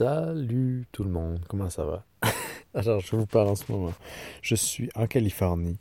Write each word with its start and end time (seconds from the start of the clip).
Salut 0.00 0.86
tout 0.92 1.04
le 1.04 1.10
monde, 1.10 1.40
comment 1.46 1.68
ça 1.68 1.84
va? 1.84 2.04
Alors, 2.74 3.00
je 3.00 3.14
vous 3.14 3.26
parle 3.26 3.48
en 3.48 3.54
ce 3.54 3.70
moment. 3.70 3.92
Je 4.40 4.54
suis 4.54 4.88
en 4.94 5.06
Californie 5.06 5.76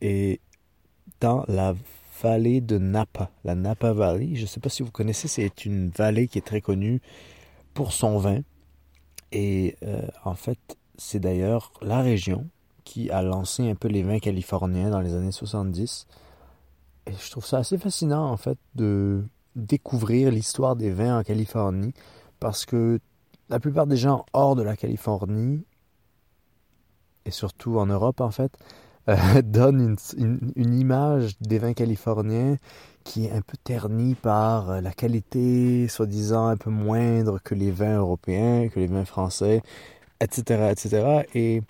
et 0.00 0.38
dans 1.20 1.44
la 1.48 1.74
vallée 2.22 2.60
de 2.60 2.78
Napa, 2.78 3.28
la 3.42 3.56
Napa 3.56 3.92
Valley. 3.92 4.36
Je 4.36 4.42
ne 4.42 4.46
sais 4.46 4.60
pas 4.60 4.68
si 4.68 4.84
vous 4.84 4.92
connaissez, 4.92 5.26
c'est 5.26 5.66
une 5.66 5.88
vallée 5.88 6.28
qui 6.28 6.38
est 6.38 6.46
très 6.46 6.60
connue 6.60 7.02
pour 7.74 7.92
son 7.92 8.18
vin. 8.18 8.42
Et 9.32 9.74
euh, 9.82 10.06
en 10.24 10.36
fait, 10.36 10.78
c'est 10.96 11.18
d'ailleurs 11.18 11.72
la 11.82 12.02
région 12.02 12.46
qui 12.84 13.10
a 13.10 13.20
lancé 13.20 13.68
un 13.68 13.74
peu 13.74 13.88
les 13.88 14.04
vins 14.04 14.20
californiens 14.20 14.90
dans 14.90 15.00
les 15.00 15.12
années 15.14 15.32
70. 15.32 16.06
Et 17.06 17.12
je 17.20 17.30
trouve 17.32 17.44
ça 17.44 17.58
assez 17.58 17.78
fascinant, 17.78 18.30
en 18.30 18.36
fait, 18.36 18.58
de 18.76 19.24
découvrir 19.56 20.30
l'histoire 20.30 20.76
des 20.76 20.92
vins 20.92 21.18
en 21.18 21.24
Californie 21.24 21.94
parce 22.38 22.64
que 22.64 23.00
la 23.50 23.60
plupart 23.60 23.86
des 23.86 23.96
gens 23.96 24.24
hors 24.32 24.56
de 24.56 24.62
la 24.62 24.76
Californie, 24.76 25.64
et 27.26 27.30
surtout 27.30 27.78
en 27.78 27.86
Europe 27.86 28.20
en 28.20 28.30
fait, 28.30 28.56
euh, 29.08 29.16
donnent 29.42 29.96
une, 30.16 30.74
image 30.74 31.38
des 31.40 31.58
vins 31.58 31.74
californiens 31.74 32.56
qui 33.04 33.26
est 33.26 33.32
un 33.32 33.40
peu 33.40 33.56
ternie 33.62 34.14
par 34.14 34.70
euh, 34.70 34.80
la 34.80 34.92
qualité 34.92 35.88
soi-disant 35.88 36.46
un 36.46 36.56
peu 36.56 36.70
moindre 36.70 37.40
que 37.42 37.54
les 37.54 37.70
vins 37.70 37.98
européens, 37.98 38.68
que 38.68 38.78
les 38.78 38.86
vins 38.86 39.04
français, 39.04 39.62
etc. 40.20 40.70
etc. 40.70 41.22
Et 41.34 41.62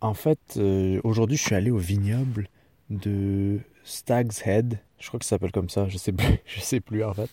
en 0.00 0.14
fait, 0.14 0.38
euh, 0.56 1.00
aujourd'hui, 1.04 1.36
je 1.36 1.42
suis 1.42 1.54
allé 1.54 1.70
au 1.70 1.78
vignoble 1.78 2.48
de 2.88 3.60
Stag's 3.84 4.46
Head. 4.46 4.78
Je 4.98 5.08
crois 5.08 5.20
que 5.20 5.26
ça 5.26 5.30
s'appelle 5.30 5.52
comme 5.52 5.68
ça, 5.68 5.88
je 5.88 5.98
sais 5.98 6.12
plus, 6.12 6.38
je 6.46 6.60
sais 6.60 6.80
plus 6.80 7.04
en 7.04 7.12
fait. 7.12 7.30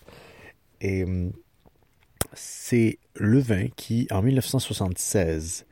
Et 0.80 1.04
hum, 1.04 1.32
c'est 2.34 2.98
le 3.14 3.38
vin 3.38 3.68
qui, 3.76 4.06
en 4.10 4.22
1976, 4.22 5.66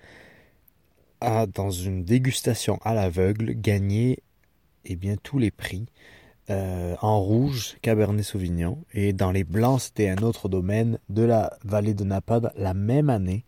a, 1.20 1.46
dans 1.46 1.70
une 1.70 2.04
dégustation 2.04 2.78
à 2.82 2.94
l'aveugle, 2.94 3.52
gagné 3.54 4.18
eh 4.84 4.96
bien, 4.96 5.16
tous 5.22 5.38
les 5.38 5.50
prix. 5.50 5.86
Euh, 6.48 6.94
en 7.02 7.20
rouge, 7.20 7.76
Cabernet 7.82 8.24
Sauvignon, 8.24 8.78
et 8.94 9.12
dans 9.12 9.32
les 9.32 9.42
blancs, 9.42 9.80
c'était 9.80 10.08
un 10.08 10.18
autre 10.18 10.48
domaine 10.48 11.00
de 11.08 11.22
la 11.22 11.58
vallée 11.64 11.92
de 11.92 12.04
Napa 12.04 12.52
la 12.54 12.72
même 12.72 13.10
année. 13.10 13.44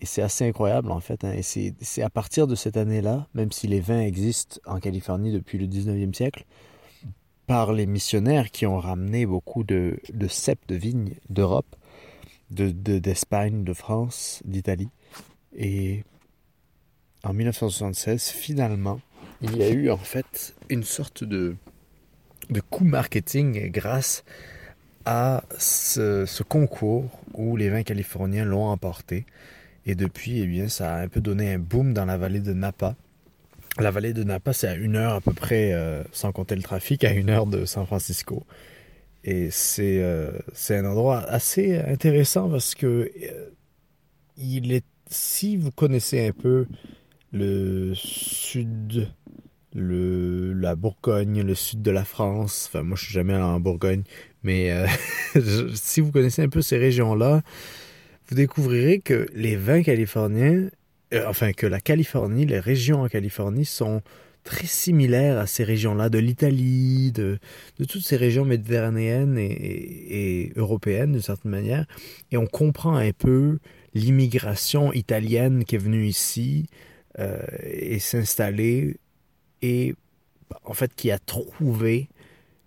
Et 0.00 0.06
c'est 0.06 0.22
assez 0.22 0.46
incroyable 0.46 0.92
en 0.92 1.00
fait. 1.00 1.24
Hein. 1.24 1.32
Et 1.32 1.42
c'est 1.42 2.02
à 2.02 2.10
partir 2.10 2.46
de 2.46 2.54
cette 2.54 2.76
année-là, 2.76 3.26
même 3.34 3.50
si 3.50 3.66
les 3.66 3.80
vins 3.80 4.00
existent 4.00 4.60
en 4.64 4.78
Californie 4.78 5.32
depuis 5.32 5.58
le 5.58 5.66
19e 5.66 6.14
siècle, 6.14 6.44
par 7.48 7.72
les 7.72 7.86
missionnaires 7.86 8.52
qui 8.52 8.64
ont 8.66 8.78
ramené 8.78 9.26
beaucoup 9.26 9.64
de, 9.64 9.98
de 10.12 10.28
de 10.68 10.74
vignes 10.74 11.14
d'Europe, 11.28 11.74
d'Espagne, 12.50 13.60
de, 13.60 13.68
de 13.68 13.72
France, 13.72 14.42
d'Italie. 14.44 14.88
Et 15.56 16.04
en 17.24 17.32
1976, 17.32 18.28
finalement, 18.28 19.00
il 19.42 19.56
y 19.56 19.62
a 19.62 19.70
eu 19.70 19.90
en 19.90 19.96
fait 19.96 20.54
une 20.68 20.84
sorte 20.84 21.24
de, 21.24 21.56
de 22.50 22.60
coup 22.60 22.84
marketing 22.84 23.70
grâce 23.70 24.24
à 25.04 25.44
ce, 25.58 26.24
ce, 26.26 26.42
concours 26.42 27.10
où 27.34 27.56
les 27.56 27.68
vins 27.68 27.82
californiens 27.82 28.44
l'ont 28.44 28.66
emporté. 28.66 29.24
Et 29.84 29.94
depuis, 29.94 30.40
eh 30.40 30.46
bien, 30.46 30.68
ça 30.68 30.96
a 30.96 31.00
un 31.00 31.08
peu 31.08 31.20
donné 31.20 31.52
un 31.52 31.58
boom 31.58 31.94
dans 31.94 32.04
la 32.04 32.16
vallée 32.16 32.40
de 32.40 32.52
Napa. 32.52 32.96
La 33.78 33.90
vallée 33.90 34.12
de 34.12 34.24
Napa, 34.24 34.52
c'est 34.52 34.66
à 34.66 34.74
une 34.74 34.96
heure 34.96 35.14
à 35.14 35.20
peu 35.20 35.32
près, 35.32 35.72
euh, 35.72 36.02
sans 36.10 36.32
compter 36.32 36.56
le 36.56 36.62
trafic, 36.62 37.04
à 37.04 37.12
une 37.12 37.30
heure 37.30 37.46
de 37.46 37.64
San 37.66 37.86
Francisco. 37.86 38.44
Et 39.26 39.48
c'est 39.50 39.98
euh, 40.00 40.30
un 40.70 40.84
endroit 40.84 41.18
assez 41.18 41.76
intéressant 41.76 42.48
parce 42.48 42.76
que 42.76 42.86
euh, 42.86 43.50
il 44.38 44.72
est 44.72 44.84
si 45.10 45.56
vous 45.56 45.72
connaissez 45.72 46.28
un 46.28 46.32
peu 46.32 46.66
le 47.32 47.92
sud, 47.94 49.08
le 49.74 50.52
la 50.52 50.76
Bourgogne, 50.76 51.42
le 51.42 51.54
sud 51.56 51.82
de 51.82 51.90
la 51.90 52.04
France. 52.04 52.68
Enfin, 52.68 52.84
moi, 52.84 52.96
je 52.96 53.04
suis 53.04 53.14
jamais 53.14 53.34
en 53.34 53.58
Bourgogne, 53.58 54.04
mais 54.44 54.70
euh, 54.70 54.86
si 55.74 56.00
vous 56.00 56.12
connaissez 56.12 56.42
un 56.42 56.48
peu 56.48 56.62
ces 56.62 56.78
régions-là, 56.78 57.42
vous 58.28 58.36
découvrirez 58.36 59.00
que 59.00 59.26
les 59.34 59.56
vins 59.56 59.82
californiens, 59.82 60.68
enfin 61.26 61.52
que 61.52 61.66
la 61.66 61.80
Californie, 61.80 62.46
les 62.46 62.60
régions 62.60 63.02
en 63.02 63.08
Californie 63.08 63.64
sont 63.64 64.02
très 64.46 64.66
similaire 64.66 65.38
à 65.38 65.46
ces 65.46 65.64
régions-là, 65.64 66.08
de 66.08 66.18
l'Italie, 66.18 67.10
de, 67.12 67.38
toutes 67.88 68.04
ces 68.04 68.16
régions 68.16 68.44
méditerranéennes 68.44 69.36
et, 69.38 70.52
européennes 70.56 71.12
d'une 71.12 71.20
certaine 71.20 71.50
manière. 71.50 71.84
Et 72.30 72.36
on 72.38 72.46
comprend 72.46 72.96
un 72.96 73.10
peu 73.10 73.58
l'immigration 73.92 74.92
italienne 74.92 75.64
qui 75.64 75.74
est 75.74 75.78
venue 75.78 76.06
ici 76.06 76.68
euh, 77.18 77.42
et 77.64 77.98
s'installer 77.98 78.98
et 79.62 79.94
en 80.64 80.74
fait 80.74 80.94
qui 80.94 81.10
a 81.10 81.18
trouvé 81.18 82.08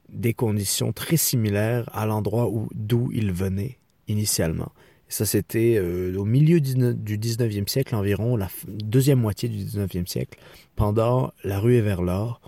des 0.10 0.34
conditions 0.34 0.92
très 0.92 1.18
similaires 1.18 1.90
à 1.94 2.06
l'endroit 2.06 2.50
où 2.50 2.68
d'où 2.74 3.10
il 3.14 3.32
venait 3.32 3.78
initialement. 4.08 4.74
Ça, 5.10 5.26
c'était 5.26 5.76
euh, 5.78 6.16
au 6.18 6.24
milieu 6.24 6.62
du 6.62 7.18
19e 7.18 7.68
siècle 7.68 7.96
environ, 7.96 8.38
la 8.38 8.48
deuxième 8.68 9.20
moitié 9.20 9.50
du 9.50 9.58
19e 9.58 10.08
siècle, 10.08 10.38
pendant 10.76 11.34
la 11.44 11.60
ruée 11.60 11.82
vers 11.82 12.04
l'or. 12.04 12.40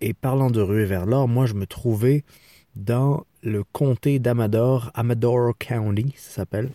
Et 0.00 0.14
parlant 0.14 0.50
de 0.50 0.60
ruée 0.60 0.84
vers 0.84 1.04
l'or, 1.04 1.26
moi, 1.26 1.46
je 1.46 1.54
me 1.54 1.66
trouvais 1.66 2.24
dans 2.76 3.26
le 3.42 3.64
comté 3.64 4.20
d'Amador, 4.20 4.92
Amador 4.94 5.52
County, 5.58 6.14
ça 6.16 6.30
s'appelle. 6.30 6.70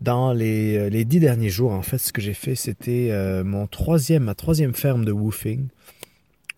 Dans 0.00 0.34
les, 0.34 0.76
euh, 0.76 0.88
les, 0.90 1.06
dix 1.06 1.18
derniers 1.18 1.48
jours, 1.48 1.72
en 1.72 1.82
fait, 1.82 1.98
ce 1.98 2.12
que 2.12 2.20
j'ai 2.20 2.34
fait, 2.34 2.54
c'était 2.54 3.08
euh, 3.10 3.42
mon 3.42 3.66
troisième, 3.66 4.24
ma 4.24 4.34
troisième 4.34 4.74
ferme 4.74 5.06
de 5.06 5.12
woofing. 5.12 5.68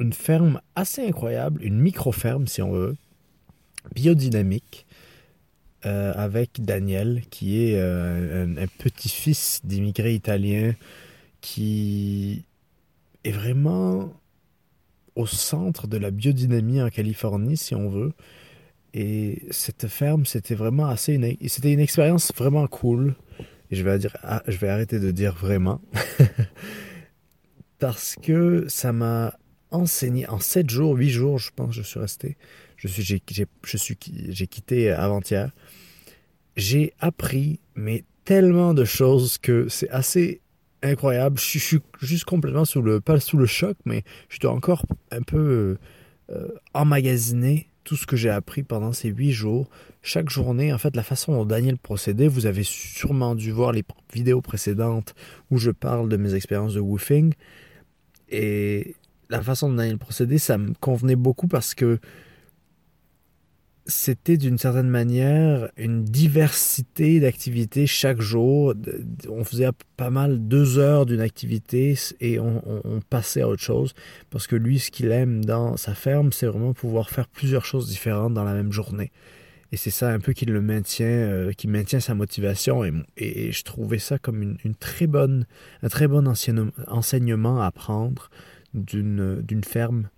Une 0.01 0.13
ferme 0.13 0.61
assez 0.75 1.07
incroyable, 1.07 1.63
une 1.63 1.79
micro-ferme, 1.79 2.49
si 2.49 2.61
on 2.61 2.73
veut, 2.73 2.97
biodynamique, 3.95 4.85
euh, 5.85 6.13
avec 6.15 6.63
Daniel, 6.65 7.23
qui 7.31 7.65
est 7.65 7.77
euh, 7.77 8.47
un, 8.47 8.67
petit-fils 8.79 9.61
d'immigrés 9.65 10.15
italiens 10.15 10.75
qui 11.41 12.45
est 13.25 13.33
vraiment 13.33 14.13
au 15.17 15.27
centre 15.27 15.89
de 15.89 15.97
la 15.97 16.11
biodynamie 16.11 16.81
en 16.81 16.89
Californie, 16.89 17.57
si 17.57 17.75
on 17.75 17.89
veut. 17.89 18.13
Et 18.95 19.43
cette 19.51 19.89
ferme, 19.89 20.25
c'était 20.25 20.55
vraiment 20.55 20.87
assez 20.87 21.39
c'était 21.49 21.73
une 21.73 21.81
expérience 21.81 22.33
vraiment 22.37 22.67
cool. 22.69 23.15
Et 23.71 23.77
je 23.77 23.83
vais 23.83 23.99
dire, 23.99 24.17
ah, 24.23 24.43
je 24.47 24.59
vais 24.59 24.69
arrêter 24.69 25.01
de 25.01 25.11
dire 25.11 25.35
vraiment, 25.35 25.81
parce 27.79 28.17
que 28.23 28.67
ça 28.69 28.93
m'a 28.93 29.35
enseigné 29.73 30.29
en 30.29 30.39
7 30.39 30.71
jours, 30.71 30.95
8 30.95 31.11
jours, 31.11 31.39
je 31.39 31.51
pense, 31.55 31.75
je 31.75 31.83
suis 31.83 31.99
resté. 31.99 32.37
Je 32.77 32.89
suis, 32.89 33.03
j'ai, 33.03 33.23
je 33.65 33.77
suis, 33.77 33.99
j'ai 34.29 34.47
quitté 34.47 34.91
avant-hier 34.91 35.51
j'ai 36.57 36.93
appris 37.01 37.61
mais 37.75 38.05
tellement 38.25 38.75
de 38.75 38.85
choses 38.85 39.39
que 39.39 39.69
c'est 39.69 39.91
assez 39.91 40.41
incroyable. 40.83 41.39
Je, 41.39 41.59
suis 41.59 41.81
juste 42.01 42.25
complètement 42.25 42.65
sous 42.65 42.83
le 42.83 43.01
pas 43.01 43.19
sous 43.21 43.37
le 43.37 43.47
choc, 43.47 43.77
mais 43.85 44.05
je 44.29 44.39
dois 44.39 44.53
encore 44.53 44.85
un 45.11 45.23
peu 45.23 45.79
euh, 46.31 46.49
emmagasiner 46.75 47.69
tout 47.85 47.97
ce 47.97 48.07
que 48.07 48.17
j'ai 48.17 48.31
appris 48.31 48.63
pendant 48.63 48.93
ces 48.93 49.09
huit 49.09 49.33
jours. 49.33 49.69
Chaque 50.03 50.31
journée, 50.31 50.73
en 50.73 50.79
fait, 50.79 50.95
la 50.95 51.03
façon 51.03 51.33
dont 51.33 51.45
Daniel 51.45 51.79
procédait, 51.79 52.29
vous 52.29 52.47
avez 52.47 52.63
sûrement 52.63 53.35
dû 53.35 53.51
voir 53.51 53.73
les 53.73 53.85
vidéos 54.13 54.41
précédentes 54.41 55.15
où 55.51 55.59
je 55.59 55.71
parle 55.71 56.09
de 56.09 56.17
mes 56.17 56.35
expériences 56.35 56.75
de 56.75 56.81
woofing. 56.81 57.33
Et 58.29 58.95
la 59.33 59.43
façon 59.43 59.71
dont 59.71 59.77
Daniel 59.77 59.97
procédait, 59.97 60.37
ça 60.37 60.59
me 60.59 60.75
convenait 60.79 61.17
beaucoup 61.17 61.49
parce 61.49 61.75
que 61.75 61.99
c'était 63.87 64.37
d'une 64.37 64.59
certaine 64.59 64.91
manière 64.91 65.71
une 65.79 66.05
diversité 66.05 67.19
d'activités 67.19 67.87
chaque 67.87 68.21
jour. 68.21 68.75
On 69.31 69.43
faisait 69.43 69.71
pas 69.97 70.11
mal 70.11 70.47
deux 70.47 70.79
heures 70.79 71.07
d'une 71.07 71.23
activité 71.23 71.97
et 72.21 72.39
on, 72.39 73.01
passait 73.09 73.41
à 73.41 73.49
autre 73.49 73.63
chose 73.63 73.95
parce 74.29 74.47
que 74.47 74.55
lui, 74.55 74.79
ce 74.79 74.91
qu'il 74.91 75.11
aime 75.11 75.45
dans 75.45 75.79
sa 75.79 75.95
ferme, 75.95 76.31
c'est 76.31 76.47
vraiment 76.47 76.75
pouvoir 76.75 77.09
faire 77.09 77.27
plusieurs 77.27 77.65
choses 77.65 77.89
différentes 77.89 78.35
dans 78.35 78.45
la 78.45 78.53
même 78.53 78.71
journée. 78.71 79.11
Et 79.73 79.79
c'est 79.79 79.91
ça 79.91 80.11
un 80.11 80.21
peu 80.21 80.35
qui 80.35 80.45
le 80.45 80.61
maintient, 80.61 81.07
euh, 81.07 81.53
qui 81.53 81.67
maintient 81.67 82.01
sa 82.01 82.15
motivation. 82.15 82.85
Et, 83.17 83.51
je 83.51 83.65
trouvais 83.65 83.99
ça 83.99 84.19
comme 84.19 84.43
une, 84.43 84.75
très 84.75 85.07
bonne, 85.07 85.47
un 85.83 85.89
très 85.89 86.07
bon 86.07 86.29
enseignement 86.29 87.63
à 87.63 87.71
prendre 87.71 88.29
d'une 88.75 89.65
ferme 89.65 90.09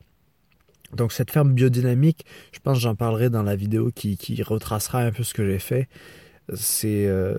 donc 0.94 1.12
cette 1.12 1.30
ferme 1.30 1.52
biodynamique, 1.52 2.24
je 2.52 2.60
pense 2.60 2.78
que 2.78 2.82
j'en 2.82 2.94
parlerai 2.94 3.30
dans 3.30 3.42
la 3.42 3.56
vidéo 3.56 3.90
qui, 3.92 4.42
retracera 4.42 5.00
un 5.00 5.10
peu 5.10 5.24
ce 5.24 5.34
que 5.34 5.44
j'ai 5.44 5.58
fait. 5.58 5.88
C'est 6.54 7.06
euh, 7.06 7.36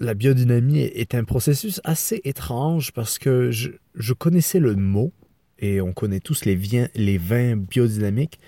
la 0.00 0.14
biodynamie 0.14 0.80
est 0.80 1.14
un 1.14 1.24
processus 1.24 1.80
assez 1.84 2.20
étrange 2.24 2.92
parce 2.92 3.18
que 3.18 3.50
je, 3.50 4.12
connaissais 4.12 4.60
le 4.60 4.76
mot 4.76 5.12
et 5.58 5.80
on 5.80 5.92
connaît 5.92 6.20
tous 6.20 6.44
les, 6.44 6.56
les 6.94 7.18
vins 7.18 7.56
biodynamiques, 7.56 8.38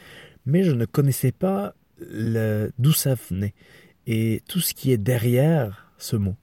mais 0.47 0.63
je 0.63 0.73
ne 0.73 0.85
connaissais 0.85 1.33
pas 1.33 1.75
d'où 1.99 2.93
ça 2.93 3.15
venait 3.15 3.55
et 4.07 4.43
tout 4.49 4.61
ce 4.61 4.75
qui 4.75 4.93
est 4.93 4.99
derrière 4.99 5.93
ce 5.99 6.17
mot. 6.17 6.37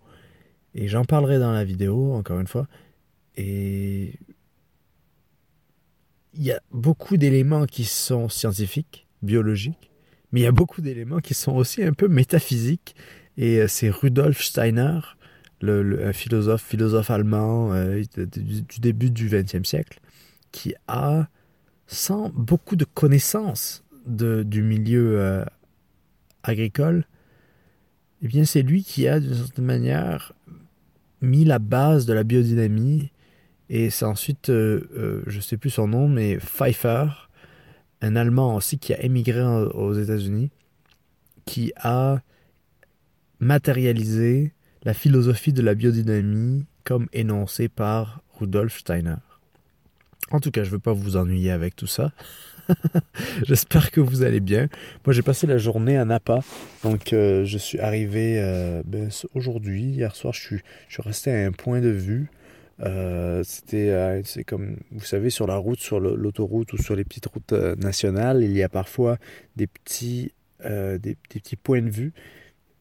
Et 0.76 0.88
j'en 0.88 1.06
parlerai 1.06 1.40
dans 1.40 1.52
la 1.52 1.64
vidéo, 1.64 2.14
encore 2.14 2.40
une 2.40 2.48
fois. 2.48 2.68
Et 3.36 4.14
il 6.34 6.44
y 6.44 6.52
a 6.52 6.62
beaucoup 6.72 7.18
d'éléments 7.18 7.66
qui 7.66 7.86
sont 7.86 8.30
scientifiques, 8.30 9.08
biologiques, 9.22 9.92
mais 10.32 10.42
il 10.42 10.44
y 10.44 10.48
a 10.48 10.52
beaucoup 10.52 10.82
d'éléments 10.82 11.20
qui 11.20 11.34
sont 11.34 11.54
aussi 11.54 11.84
un 11.84 11.94
peu 11.94 12.08
métaphysiques. 12.08 12.96
Et 13.38 13.60
euh, 13.60 13.68
c'est 13.68 13.90
Rudolf 13.90 14.42
Steiner, 14.42 15.00
un 15.64 16.14
philosophe, 16.14 17.10
allemand 17.10 17.74
euh, 17.74 18.02
du, 18.16 18.80
début 18.80 19.10
du 19.10 19.30
XXe 19.30 19.68
siècle, 19.68 20.00
qui 20.52 20.74
a, 20.88 21.28
sans 21.88 22.30
beaucoup 22.30 22.76
de 22.76 22.86
connaissances 22.86 23.84
du 24.06 24.62
milieu 24.62 25.20
euh, 25.20 25.44
agricole, 26.44 27.06
eh 28.22 28.28
bien 28.28 28.46
c'est 28.46 28.62
lui 28.62 28.84
qui 28.84 29.08
a 29.08 29.20
d'une 29.20 29.36
certaine 29.36 29.66
manière 29.66 30.34
mis 31.22 31.44
la 31.44 31.60
base 31.60 32.06
de 32.06 32.14
la 32.14 32.24
biodynamie 32.24 33.12
et 33.70 33.90
c'est 33.90 34.06
ensuite, 34.06 34.48
je 34.48 35.36
ne 35.36 35.42
sais 35.42 35.58
plus 35.58 35.70
son 35.70 35.88
nom, 35.88 36.08
mais 36.08 36.38
Pfeiffer, 36.38 37.06
un 38.02 38.16
Allemand 38.16 38.56
aussi 38.56 38.78
qui 38.80 38.94
a 38.94 39.02
émigré 39.04 39.42
aux 39.42 39.94
États-Unis, 39.94 40.52
qui 41.46 41.74
a 41.78 42.22
matérialisé 43.40 44.54
la 44.84 44.94
philosophie 44.94 45.54
de 45.54 45.62
la 45.62 45.76
biodynamie 45.76 46.66
comme 46.84 47.08
énoncée 47.14 47.68
par 47.68 48.22
Rudolf 48.40 48.78
Steiner. 48.78 49.16
En 50.32 50.40
tout 50.40 50.52
cas, 50.52 50.64
je 50.64 50.70
ne 50.70 50.74
veux 50.74 50.80
pas 50.80 50.94
vous 50.94 51.18
ennuyer 51.18 51.52
avec 51.52 51.76
tout 51.76 51.88
ça. 51.88 52.12
J'espère 53.44 53.92
que 53.92 54.02
vous 54.02 54.24
allez 54.24 54.42
bien. 54.42 54.68
Moi, 55.06 55.14
j'ai 55.14 55.22
passé 55.22 55.48
la 55.48 55.58
journée 55.58 55.98
à 55.98 56.06
Napa. 56.06 56.40
Donc, 56.84 57.14
euh, 57.14 57.46
je 57.46 57.58
suis 57.58 57.80
arrivé 57.80 58.40
euh, 58.40 58.84
ben, 58.86 59.10
aujourd'hui. 59.36 59.84
Hier 59.84 60.16
soir, 60.16 60.34
je 60.34 60.42
suis, 60.42 60.62
je 60.90 60.96
suis 60.96 61.04
resté 61.04 61.32
à 61.32 61.46
un 61.46 61.52
point 61.52 61.80
de 61.80 61.90
vue 61.90 62.30
euh, 62.82 63.44
c'était, 63.44 63.90
euh, 63.90 64.22
c'est 64.24 64.44
comme, 64.44 64.78
vous 64.92 65.06
savez, 65.06 65.30
sur 65.30 65.48
la 65.48 65.58
route, 65.58 65.80
sur 65.80 66.00
l'autoroute 66.00 66.74
ou 66.74 66.78
sur 66.78 66.96
les 66.96 67.04
petites 67.04 67.26
routes 67.26 67.54
euh, 67.54 67.76
nationales, 67.76 68.44
il 68.44 68.56
y 68.56 68.64
a 68.64 68.70
parfois 68.70 69.18
des 69.56 69.68
petits, 69.68 70.32
des, 70.64 71.18
petits 71.30 71.56
points 71.56 71.82
de 71.82 71.90
vue. 71.90 72.14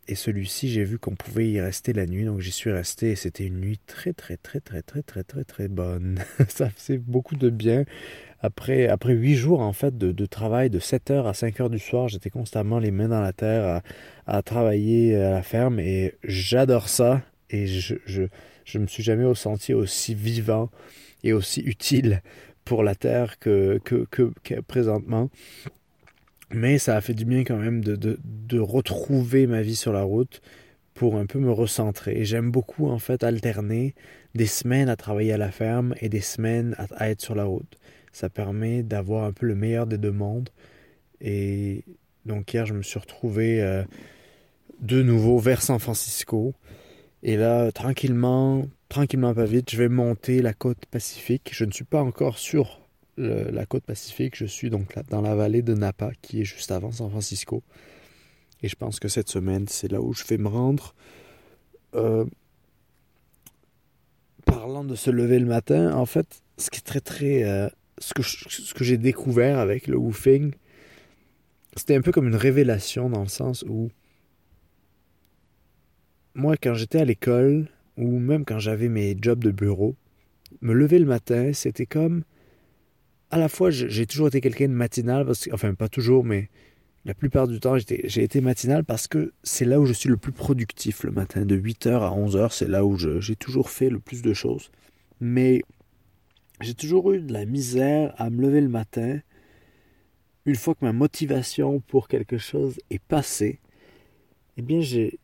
Et 0.08 0.14
celui-ci, 0.14 0.68
j'ai 0.68 0.84
vu 0.84 0.98
qu'on 1.00 1.16
pouvait 1.16 1.50
y 1.50 1.60
rester 1.60 1.92
la 1.92 2.06
nuit, 2.06 2.24
donc 2.24 2.40
j'y 2.40 2.52
suis 2.52 2.70
resté 2.70 3.10
et 3.10 3.16
c'était 3.16 3.44
une 3.44 3.58
nuit 3.58 3.80
très, 3.86 4.12
très, 4.12 4.36
très, 4.36 4.60
très, 4.60 4.80
très, 4.80 5.02
très, 5.02 5.24
très, 5.24 5.44
très 5.44 5.68
bonne. 5.68 6.20
Ça 6.48 6.70
faisait 6.70 6.98
beaucoup 6.98 7.34
de 7.34 7.50
bien. 7.50 7.84
Après, 8.40 8.86
après 8.86 9.14
8 9.14 9.34
jours, 9.34 9.60
en 9.60 9.72
fait, 9.72 9.98
de, 9.98 10.12
de 10.12 10.26
travail, 10.26 10.70
de 10.70 10.78
7h 10.78 11.26
à 11.26 11.32
5h 11.32 11.70
du 11.70 11.80
soir, 11.80 12.06
j'étais 12.06 12.30
constamment 12.30 12.78
les 12.78 12.92
mains 12.92 13.08
dans 13.08 13.20
la 13.20 13.32
terre 13.32 13.82
à, 14.26 14.42
travailler 14.42 15.16
à 15.16 15.30
la 15.30 15.42
ferme 15.42 15.80
et 15.80 16.14
j'adore 16.22 16.88
ça. 16.88 17.22
Et 17.50 17.66
je 17.66 18.28
je 18.66 18.78
me 18.78 18.86
suis 18.86 19.02
jamais 19.02 19.24
ressenti 19.24 19.72
aussi 19.72 20.14
vivant 20.14 20.70
et 21.22 21.32
aussi 21.32 21.60
utile 21.62 22.22
pour 22.64 22.82
la 22.82 22.94
Terre 22.94 23.38
que, 23.38 23.80
que, 23.84 24.60
présentement. 24.60 25.30
Mais 26.50 26.78
ça 26.78 26.96
a 26.96 27.00
fait 27.00 27.14
du 27.14 27.24
bien 27.24 27.44
quand 27.44 27.56
même 27.56 27.82
de, 27.82 27.96
de, 27.96 28.18
de, 28.24 28.58
retrouver 28.58 29.46
ma 29.46 29.62
vie 29.62 29.74
sur 29.74 29.92
la 29.92 30.02
route 30.02 30.42
pour 30.94 31.16
un 31.16 31.26
peu 31.26 31.38
me 31.38 31.50
recentrer. 31.50 32.24
J'aime 32.24 32.50
beaucoup 32.50 32.88
en 32.88 32.98
fait 32.98 33.24
alterner 33.24 33.94
des 34.34 34.46
semaines 34.46 34.88
à 34.88 34.96
travailler 34.96 35.32
à 35.32 35.38
la 35.38 35.50
ferme 35.50 35.94
et 36.00 36.08
des 36.08 36.20
semaines 36.20 36.76
à, 36.96 37.10
être 37.10 37.20
sur 37.20 37.34
la 37.34 37.44
route. 37.44 37.78
Ça 38.12 38.28
permet 38.28 38.82
d'avoir 38.82 39.24
un 39.24 39.32
peu 39.32 39.46
le 39.46 39.54
meilleur 39.54 39.86
des 39.86 39.98
deux 39.98 40.12
mondes. 40.12 40.50
Et 41.20 41.84
donc 42.24 42.52
hier, 42.52 42.66
je 42.66 42.74
me 42.74 42.82
suis 42.82 42.98
retrouvé 42.98 43.62
euh, 43.62 43.84
de 44.80 45.02
nouveau 45.02 45.38
vers 45.38 45.62
San 45.62 45.78
Francisco. 45.78 46.54
Et 47.22 47.36
là, 47.36 47.72
tranquillement, 47.72 48.66
tranquillement 48.88 49.34
pas 49.34 49.44
vite, 49.44 49.70
je 49.70 49.78
vais 49.78 49.88
monter 49.88 50.42
la 50.42 50.52
côte 50.52 50.86
pacifique. 50.86 51.50
Je 51.52 51.64
ne 51.64 51.72
suis 51.72 51.84
pas 51.84 52.02
encore 52.02 52.38
sur 52.38 52.80
la 53.18 53.64
côte 53.66 53.84
pacifique, 53.84 54.36
je 54.36 54.44
suis 54.44 54.68
donc 54.68 54.94
là, 54.94 55.02
dans 55.08 55.22
la 55.22 55.34
vallée 55.34 55.62
de 55.62 55.74
Napa, 55.74 56.10
qui 56.20 56.42
est 56.42 56.44
juste 56.44 56.70
avant 56.70 56.92
San 56.92 57.08
Francisco. 57.10 57.62
Et 58.62 58.68
je 58.68 58.76
pense 58.76 59.00
que 59.00 59.08
cette 59.08 59.28
semaine, 59.28 59.66
c'est 59.68 59.90
là 59.90 60.00
où 60.00 60.12
je 60.12 60.24
vais 60.24 60.38
me 60.38 60.48
rendre. 60.48 60.94
Euh, 61.94 62.24
parlant 64.44 64.84
de 64.84 64.94
se 64.94 65.10
lever 65.10 65.38
le 65.38 65.46
matin, 65.46 65.94
en 65.94 66.06
fait, 66.06 66.42
ce 66.58 66.70
qui 66.70 66.78
est 66.78 66.86
très 66.86 67.00
très... 67.00 67.44
Euh, 67.44 67.68
que, 68.14 68.22
ce 68.22 68.74
que 68.74 68.84
j'ai 68.84 68.98
découvert 68.98 69.58
avec 69.58 69.86
le 69.86 69.96
woofing, 69.96 70.52
c'était 71.76 71.96
un 71.96 72.02
peu 72.02 72.12
comme 72.12 72.28
une 72.28 72.36
révélation 72.36 73.08
dans 73.08 73.22
le 73.22 73.28
sens 73.28 73.64
où 73.68 73.90
moi, 76.36 76.56
quand 76.56 76.74
j'étais 76.74 77.00
à 77.00 77.04
l'école, 77.04 77.68
ou 77.96 78.18
même 78.18 78.44
quand 78.44 78.58
j'avais 78.58 78.88
mes 78.88 79.16
jobs 79.20 79.42
de 79.42 79.50
bureau, 79.50 79.96
me 80.60 80.74
lever 80.74 80.98
le 80.98 81.06
matin, 81.06 81.52
c'était 81.52 81.86
comme. 81.86 82.22
À 83.30 83.38
la 83.38 83.48
fois, 83.48 83.70
j'ai 83.70 84.06
toujours 84.06 84.28
été 84.28 84.40
quelqu'un 84.40 84.68
de 84.68 84.74
matinal, 84.74 85.26
parce 85.26 85.46
que, 85.46 85.54
enfin, 85.54 85.74
pas 85.74 85.88
toujours, 85.88 86.24
mais 86.24 86.48
la 87.06 87.14
plupart 87.14 87.48
du 87.48 87.58
temps, 87.60 87.76
j'ai 87.78 88.22
été 88.22 88.40
matinal 88.40 88.84
parce 88.84 89.06
que 89.06 89.32
c'est 89.44 89.64
là 89.64 89.80
où 89.80 89.86
je 89.86 89.92
suis 89.92 90.08
le 90.08 90.16
plus 90.16 90.32
productif 90.32 91.04
le 91.04 91.12
matin. 91.12 91.44
De 91.44 91.56
8h 91.56 92.00
à 92.00 92.10
11h, 92.10 92.48
c'est 92.50 92.68
là 92.68 92.84
où 92.84 92.98
j'ai 92.98 93.36
toujours 93.36 93.70
fait 93.70 93.90
le 93.90 94.00
plus 94.00 94.22
de 94.22 94.34
choses. 94.34 94.72
Mais 95.20 95.62
j'ai 96.60 96.74
toujours 96.74 97.12
eu 97.12 97.20
de 97.20 97.32
la 97.32 97.44
misère 97.44 98.12
à 98.18 98.28
me 98.28 98.42
lever 98.42 98.60
le 98.60 98.68
matin. 98.68 99.20
Une 100.46 100.56
fois 100.56 100.74
que 100.74 100.84
ma 100.84 100.92
motivation 100.92 101.78
pour 101.78 102.08
quelque 102.08 102.38
chose 102.38 102.76
est 102.90 103.02
passée, 103.02 103.60
eh 104.56 104.62
bien, 104.62 104.80
j'ai 104.80 105.20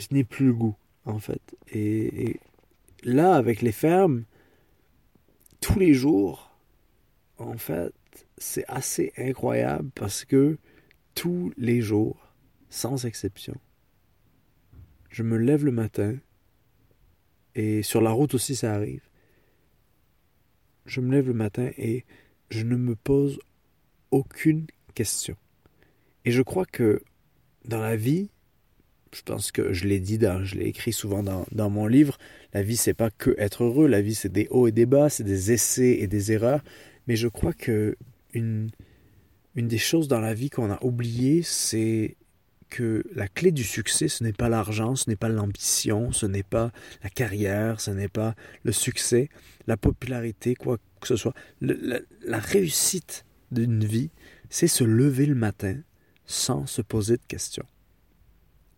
je 0.00 0.08
n'ai 0.12 0.24
plus 0.24 0.46
le 0.46 0.54
goût, 0.54 0.76
en 1.04 1.18
fait. 1.18 1.56
Et, 1.72 2.40
là, 3.02 3.34
avec 3.34 3.62
les 3.62 3.72
fermes, 3.72 4.24
tous 5.60 5.78
les 5.78 5.94
jours, 5.94 6.50
en 7.38 7.56
fait, 7.58 7.92
c'est 8.38 8.64
assez 8.66 9.12
incroyable 9.16 9.90
parce 9.94 10.24
que 10.24 10.58
tous 11.14 11.52
les 11.56 11.82
jours, 11.82 12.34
sans 12.70 13.04
exception, 13.04 13.54
je 15.10 15.22
me 15.22 15.36
lève 15.36 15.64
le 15.64 15.72
matin 15.72 16.16
et 17.54 17.82
sur 17.82 18.00
la 18.00 18.10
route 18.10 18.34
aussi 18.34 18.54
ça 18.54 18.74
arrive. 18.74 19.02
Je 20.86 21.00
me 21.00 21.10
lève 21.12 21.26
le 21.26 21.34
matin 21.34 21.70
et 21.76 22.04
je 22.48 22.64
ne 22.64 22.76
me 22.76 22.94
pose 22.94 23.38
aucune 24.10 24.66
question. 24.94 25.36
Et 26.24 26.30
je 26.30 26.42
crois 26.42 26.64
que 26.64 27.02
dans 27.64 27.80
la 27.80 27.96
vie, 27.96 28.30
je 29.14 29.22
pense 29.22 29.50
que 29.52 29.72
je 29.72 29.86
l'ai 29.86 30.00
dit, 30.00 30.18
je 30.42 30.56
l'ai 30.56 30.66
écrit 30.66 30.92
souvent 30.92 31.22
dans, 31.22 31.70
mon 31.70 31.86
livre, 31.86 32.18
la 32.52 32.62
vie 32.62 32.76
c'est 32.76 32.94
pas 32.94 33.10
que 33.10 33.34
être 33.38 33.64
heureux, 33.64 33.86
la 33.86 34.00
vie 34.00 34.14
c'est 34.14 34.30
des 34.30 34.46
hauts 34.50 34.68
et 34.68 34.72
des 34.72 34.86
bas, 34.86 35.08
c'est 35.08 35.24
des 35.24 35.52
essais 35.52 35.98
et 36.00 36.06
des 36.06 36.32
erreurs, 36.32 36.62
mais 37.06 37.16
je 37.16 37.28
crois 37.28 37.52
que 37.52 37.96
une, 38.32 38.70
des 39.56 39.78
choses 39.78 40.08
dans 40.08 40.20
la 40.20 40.32
vie 40.32 40.48
qu'on 40.48 40.70
a 40.70 40.82
oublié, 40.82 41.42
c'est 41.42 42.16
que 42.68 43.02
la 43.14 43.26
clé 43.26 43.50
du 43.50 43.64
succès, 43.64 44.06
ce 44.06 44.22
n'est 44.22 44.32
pas 44.32 44.48
l'argent, 44.48 44.94
ce 44.94 45.10
n'est 45.10 45.16
pas 45.16 45.28
l'ambition, 45.28 46.12
ce 46.12 46.26
n'est 46.26 46.44
pas 46.44 46.70
la 47.02 47.10
carrière, 47.10 47.80
ce 47.80 47.90
n'est 47.90 48.08
pas 48.08 48.36
le 48.62 48.70
succès, 48.70 49.28
la 49.66 49.76
popularité, 49.76 50.54
quoi 50.54 50.78
que 51.00 51.08
ce 51.08 51.16
soit. 51.16 51.34
la 51.60 52.38
réussite 52.38 53.24
d'une 53.50 53.84
vie, 53.84 54.10
c'est 54.50 54.68
se 54.68 54.84
lever 54.84 55.26
le 55.26 55.34
matin 55.34 55.80
sans 56.26 56.66
se 56.66 56.80
poser 56.80 57.16
de 57.16 57.24
questions. 57.26 57.66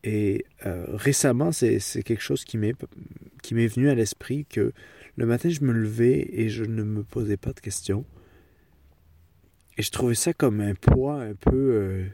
Et 0.04 0.44
euh, 0.66 0.84
récemment, 0.88 1.52
c'est 1.52 1.78
quelque 2.02 2.22
chose 2.22 2.44
qui 2.44 2.58
m'est 2.58 2.74
venu 3.66 3.88
à 3.88 3.94
l'esprit 3.94 4.46
que 4.46 4.72
le 5.16 5.26
matin, 5.26 5.50
je 5.50 5.62
me 5.62 5.72
levais 5.72 6.28
et 6.32 6.48
je 6.48 6.64
ne 6.64 6.82
me 6.82 7.02
posais 7.02 7.36
pas 7.36 7.52
de 7.52 7.60
questions. 7.60 8.04
Et 9.78 9.82
je 9.82 9.90
trouvais 9.90 10.14
ça 10.14 10.32
comme 10.32 10.60
un 10.60 10.74
poids 10.74 11.20
un 11.22 11.34
peu... 11.34 11.50
Euh, 11.56 12.06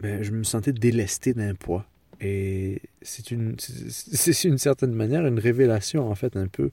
ben, 0.00 0.22
je 0.22 0.32
me 0.32 0.42
sentais 0.42 0.72
délesté 0.72 1.32
d'un 1.32 1.54
poids. 1.54 1.86
Et 2.20 2.82
c'est 3.02 3.30
une, 3.30 3.56
c'est 3.58 4.44
une 4.44 4.58
certaine 4.58 4.92
manière 4.92 5.26
une 5.26 5.38
révélation, 5.38 6.08
en 6.08 6.14
fait, 6.14 6.36
un 6.36 6.48
peu. 6.48 6.70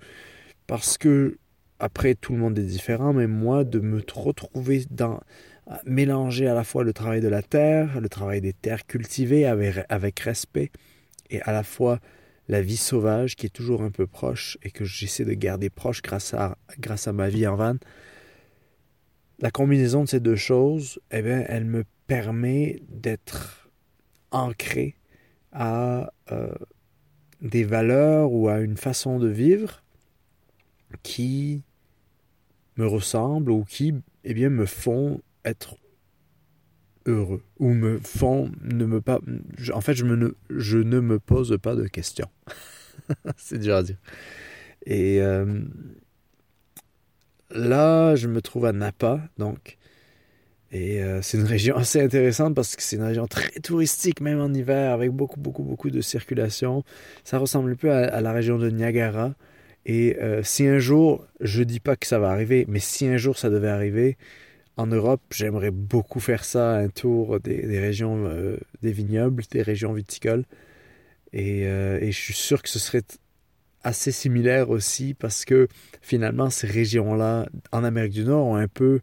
Parce 0.68 0.98
que, 0.98 1.38
après, 1.79 2.15
tout 2.15 2.34
le 2.34 2.39
monde 2.39 2.58
est 2.60 2.63
différent, 2.63 3.13
mais 3.13 3.27
moi, 3.27 3.63
de 3.63 3.79
me 3.79 4.01
retrouver 4.13 4.86
dans 4.89 5.20
mélanger 5.86 6.48
à 6.48 6.54
la 6.54 6.64
fois 6.64 6.84
le 6.84 6.94
travail 6.94 7.22
de 7.22 7.28
la 7.28 7.44
terre, 7.44 8.02
le 8.02 8.10
travail 8.10 8.42
des 8.42 8.54
terres 8.54 8.86
cultivées 8.86 9.46
avec, 9.46 10.20
respect, 10.20 10.72
et 11.30 11.42
à 11.42 11.52
la 11.52 11.64
fois 11.64 12.00
la 12.48 12.62
vie 12.62 12.78
sauvage 12.78 13.36
qui 13.36 13.46
est 13.46 13.54
toujours 13.54 13.84
un 13.84 13.92
peu 13.92 14.08
proche 14.08 14.58
et 14.64 14.72
que 14.72 14.84
j'essaie 14.84 15.26
de 15.26 15.34
garder 15.34 15.70
proche 15.70 16.02
grâce 16.02 16.34
à, 16.34 16.58
grâce 16.80 17.08
à 17.08 17.14
ma 17.14 17.30
vie 17.30 17.46
en 17.46 17.56
van. 17.56 17.76
La 19.40 19.52
combinaison 19.52 20.04
de 20.04 20.10
ces 20.10 20.20
deux 20.20 20.36
choses, 20.36 21.00
eh 21.12 21.22
bien, 21.22 21.46
elle 21.48 21.66
me 21.66 21.86
permet 22.08 22.82
d'être 22.90 23.70
ancré 24.32 24.96
à 25.52 26.12
euh, 26.32 26.54
des 27.42 27.64
valeurs 27.64 28.32
ou 28.34 28.50
à 28.50 28.60
une 28.60 28.78
façon 28.78 29.20
de 29.20 29.28
vivre 29.28 29.84
qui 31.04 31.64
me 32.78 32.88
ressemblent 32.88 33.52
ou 33.52 33.64
qui 33.64 33.94
eh 34.24 34.34
bien, 34.34 34.50
me 34.50 34.66
font 34.66 35.22
être 35.46 35.75
heureux 37.05 37.43
ou 37.58 37.74
me 37.74 38.00
font 38.00 38.51
ne 38.62 38.86
me 38.86 39.01
pas 39.01 39.19
en 39.74 39.81
fait 39.81 39.93
je 39.93 40.05
me 40.05 40.36
je 40.50 40.77
ne 40.77 41.00
me 41.00 41.19
pose 41.19 41.58
pas 41.62 41.75
de 41.75 41.88
questions. 41.88 42.29
C'est 43.38 43.60
dur 43.60 43.75
à 43.75 43.84
dire. 43.84 43.98
Et 44.86 45.22
euh, 45.22 45.62
là 47.51 48.15
je 48.15 48.27
me 48.27 48.41
trouve 48.41 48.65
à 48.65 48.74
Napa 48.74 49.22
donc 49.38 49.77
et 50.72 51.01
euh, 51.01 51.22
c'est 51.24 51.38
une 51.39 51.46
région 51.46 51.75
assez 51.77 52.00
intéressante 52.00 52.53
parce 52.53 52.75
que 52.75 52.84
c'est 52.84 52.98
une 52.98 53.03
région 53.03 53.25
très 53.25 53.60
touristique 53.60 54.22
même 54.22 54.39
en 54.39 54.53
hiver 54.53 54.93
avec 54.93 55.12
beaucoup 55.12 55.39
beaucoup 55.39 55.63
beaucoup 55.63 55.89
de 55.89 56.01
circulation. 56.01 56.84
Ça 57.24 57.38
ressemble 57.38 57.72
un 57.72 57.75
peu 57.75 57.91
à, 57.91 58.22
la 58.22 58.31
région 58.31 58.58
de 58.60 58.69
Niagara. 58.69 59.34
Et 59.86 60.17
euh, 60.22 60.43
si 60.43 60.67
un 60.67 60.79
jour 60.79 61.25
je 61.41 61.63
dis 61.63 61.79
pas 61.79 61.96
que 61.96 62.05
ça 62.05 62.19
va 62.19 62.29
arriver 62.29 62.65
mais 62.67 62.79
si 62.79 63.08
un 63.08 63.17
jour 63.17 63.38
ça 63.38 63.50
devait 63.50 63.69
arriver 63.69 64.17
en 64.80 64.88
Europe, 64.88 65.22
j'aimerais 65.32 65.72
beaucoup 65.72 66.22
faire 66.22 66.46
ça, 66.46 66.78
un 66.78 66.88
tour 66.88 67.42
des, 67.42 67.80
régions 67.80 68.26
euh, 68.28 68.58
des 68.82 68.94
vignobles, 68.94 69.44
des 69.52 69.62
régions 69.62 69.92
viticoles. 69.92 70.46
Euh, 71.36 72.00
et, 72.00 72.14
je 72.14 72.18
suis 72.18 72.34
sûr 72.34 72.62
que 72.62 72.70
ce 72.70 72.80
serait 72.80 73.04
assez 73.84 74.14
similaire 74.14 74.70
aussi 74.70 75.16
parce 75.16 75.44
que 75.44 75.68
finalement, 76.02 76.50
ces 76.50 76.68
régions-là, 76.68 77.50
en 77.74 77.84
Amérique 77.84 78.14
du 78.14 78.24
Nord, 78.24 78.48
ont 78.48 78.56
un 78.56 78.70
peu, 78.70 79.02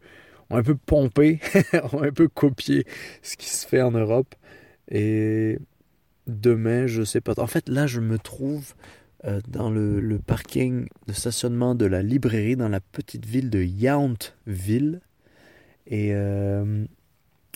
ont 0.48 0.56
un 0.56 0.62
peu 0.62 0.76
pompé, 0.76 1.40
ont 1.92 2.02
un 2.02 2.12
peu 2.12 2.28
copié 2.28 2.86
ce 3.20 3.36
qui 3.36 3.50
se 3.50 3.66
fait 3.66 3.82
en 3.82 3.90
Europe. 3.90 4.34
Et 4.90 5.58
demain, 6.26 6.86
je 6.86 7.02
sais 7.02 7.20
pas. 7.20 7.34
En 7.36 7.46
fait, 7.46 7.68
là, 7.68 7.86
je 7.86 8.00
me 8.00 8.18
trouve 8.18 8.72
euh, 9.26 9.42
dans 9.46 9.68
le, 9.68 10.18
parking 10.26 10.86
de 11.06 11.12
stationnement 11.12 11.74
de 11.74 11.84
la 11.84 12.02
librairie 12.02 12.56
dans 12.56 12.70
la 12.70 12.80
petite 12.80 13.26
ville 13.26 13.50
de 13.50 13.62
Yountville 13.62 15.02
et 15.86 16.12
euh, 16.12 16.84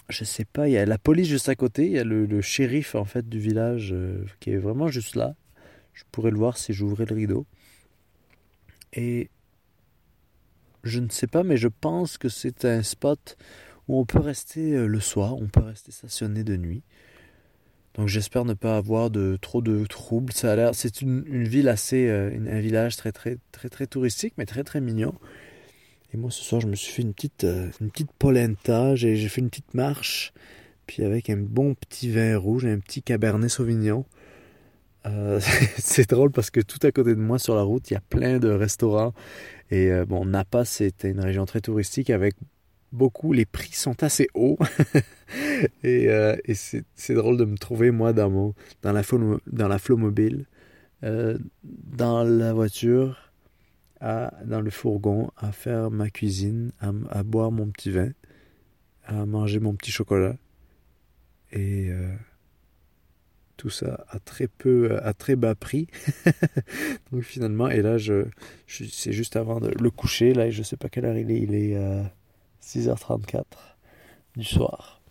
je 0.08 0.24
sais 0.24 0.44
pas, 0.44 0.68
il 0.68 0.72
y 0.72 0.78
a 0.78 0.86
la 0.86 0.98
police 0.98 1.28
juste 1.28 1.48
à 1.48 1.54
côté, 1.54 1.86
il 1.86 1.92
y 1.92 1.98
a 1.98 2.04
le, 2.04 2.40
shérif 2.40 2.94
en 2.94 3.04
fait 3.04 3.28
du 3.28 3.38
village 3.38 3.90
euh, 3.92 4.24
qui 4.40 4.50
est 4.50 4.58
vraiment 4.58 4.88
juste 4.88 5.16
là. 5.16 5.34
Je 5.92 6.04
pourrais 6.12 6.30
le 6.30 6.38
voir 6.38 6.56
si 6.56 6.72
j'ouvrais 6.72 7.06
le 7.06 7.14
rideau. 7.14 7.46
Et 8.92 9.28
je 10.84 11.00
ne 11.00 11.08
sais 11.08 11.26
pas, 11.26 11.42
mais 11.42 11.56
je 11.56 11.68
pense 11.68 12.18
que 12.18 12.28
c'est 12.28 12.64
un 12.64 12.82
spot 12.82 13.36
où 13.88 13.98
on 13.98 14.04
peut 14.04 14.20
rester 14.20 14.74
euh, 14.74 14.86
le 14.86 15.00
soir, 15.00 15.36
on 15.36 15.48
peut 15.48 15.60
rester 15.60 15.92
stationné 15.92 16.44
de 16.44 16.56
nuit. 16.56 16.82
Donc 17.94 18.06
j'espère 18.06 18.44
ne 18.44 18.54
pas 18.54 18.76
avoir 18.76 19.10
de 19.10 19.36
trop 19.40 19.60
de 19.60 19.84
troubles. 19.86 20.32
Ça 20.32 20.52
a 20.52 20.56
l'air, 20.56 20.74
c'est 20.76 21.02
une, 21.02 21.24
une, 21.26 21.48
ville 21.48 21.68
assez, 21.68 22.08
un 22.08 22.60
village 22.60 22.96
très 22.96 23.10
très 23.10 23.38
très 23.50 23.68
très 23.68 23.88
touristique, 23.88 24.34
mais 24.38 24.46
très 24.46 24.62
très 24.62 24.80
mignon. 24.80 25.14
Et 26.12 26.16
moi, 26.16 26.30
ce 26.30 26.42
soir, 26.42 26.60
je 26.60 26.66
me 26.66 26.74
suis 26.74 26.92
fait 26.92 27.02
une 27.02 27.14
petite, 27.14 27.44
euh, 27.44 27.70
une 27.80 27.90
petite 27.90 28.12
polenta. 28.18 28.96
J'ai, 28.96 29.16
fait 29.28 29.40
une 29.40 29.50
petite 29.50 29.74
marche. 29.74 30.32
Puis 30.86 31.04
avec 31.04 31.30
un 31.30 31.36
bon 31.36 31.74
petit 31.74 32.10
vin 32.10 32.36
rouge, 32.36 32.66
un 32.66 32.80
petit 32.80 33.02
cabernet 33.02 33.48
sauvignon. 33.48 34.04
Euh, 35.06 35.40
c'est 35.78 36.10
drôle 36.10 36.32
parce 36.32 36.50
que 36.50 36.60
tout 36.60 36.84
à 36.84 36.90
côté 36.90 37.14
de 37.14 37.20
moi 37.20 37.38
sur 37.38 37.54
la 37.54 37.62
route, 37.62 37.90
il 37.90 37.94
y 37.94 37.96
a 37.96 38.00
plein 38.00 38.38
de 38.38 38.48
restaurants. 38.48 39.14
Et 39.70 39.92
euh, 39.92 40.04
bon, 40.04 40.24
Napa, 40.24 40.64
c'était 40.64 41.10
une 41.10 41.20
région 41.20 41.46
très 41.46 41.60
touristique 41.60 42.10
avec 42.10 42.34
beaucoup. 42.90 43.32
Les 43.32 43.46
prix 43.46 43.72
sont 43.72 44.02
assez 44.02 44.26
hauts. 44.34 44.58
et, 45.84 46.08
c'est, 46.54 47.14
drôle 47.14 47.36
de 47.36 47.44
me 47.44 47.56
trouver, 47.56 47.92
moi, 47.92 48.12
dans, 48.12 48.52
dans, 48.82 48.92
la, 48.92 49.02
dans 49.46 49.68
la 49.68 49.78
flot 49.78 49.96
dans 51.02 52.24
la 52.24 52.52
voiture 52.52 53.29
dans 54.00 54.60
le 54.60 54.70
fourgon 54.70 55.30
à 55.36 55.52
faire 55.52 55.90
ma 55.90 56.10
cuisine, 56.10 56.72
à, 56.80 57.22
boire 57.22 57.50
mon 57.50 57.66
petit 57.70 57.90
vin, 57.90 58.10
à 59.04 59.26
manger 59.26 59.60
mon 59.60 59.74
petit 59.74 59.90
chocolat. 59.90 60.36
Et 61.52 61.90
euh, 61.90 62.14
tout 63.56 63.70
ça 63.70 64.06
à 64.08 64.18
très 64.18 64.48
peu, 64.48 64.98
à 65.02 65.12
très 65.12 65.36
bas 65.36 65.54
prix. 65.54 65.88
Donc 67.12 67.22
finalement, 67.22 67.68
et 67.68 67.82
là, 67.82 67.98
je, 67.98 68.26
c'est 68.66 69.12
juste 69.12 69.36
avant 69.36 69.60
de 69.60 69.68
le 69.68 69.90
coucher. 69.90 70.32
Là, 70.32 70.50
je 70.50 70.62
sais 70.62 70.76
pas 70.76 70.88
quelle 70.88 71.04
heure 71.04 71.18
il 71.18 71.30
est. 71.30 71.40
Il 71.40 71.54
est 71.54 71.76
6h34 72.62 73.36
euh, 73.36 73.42
du 74.36 74.44
soir. 74.44 75.02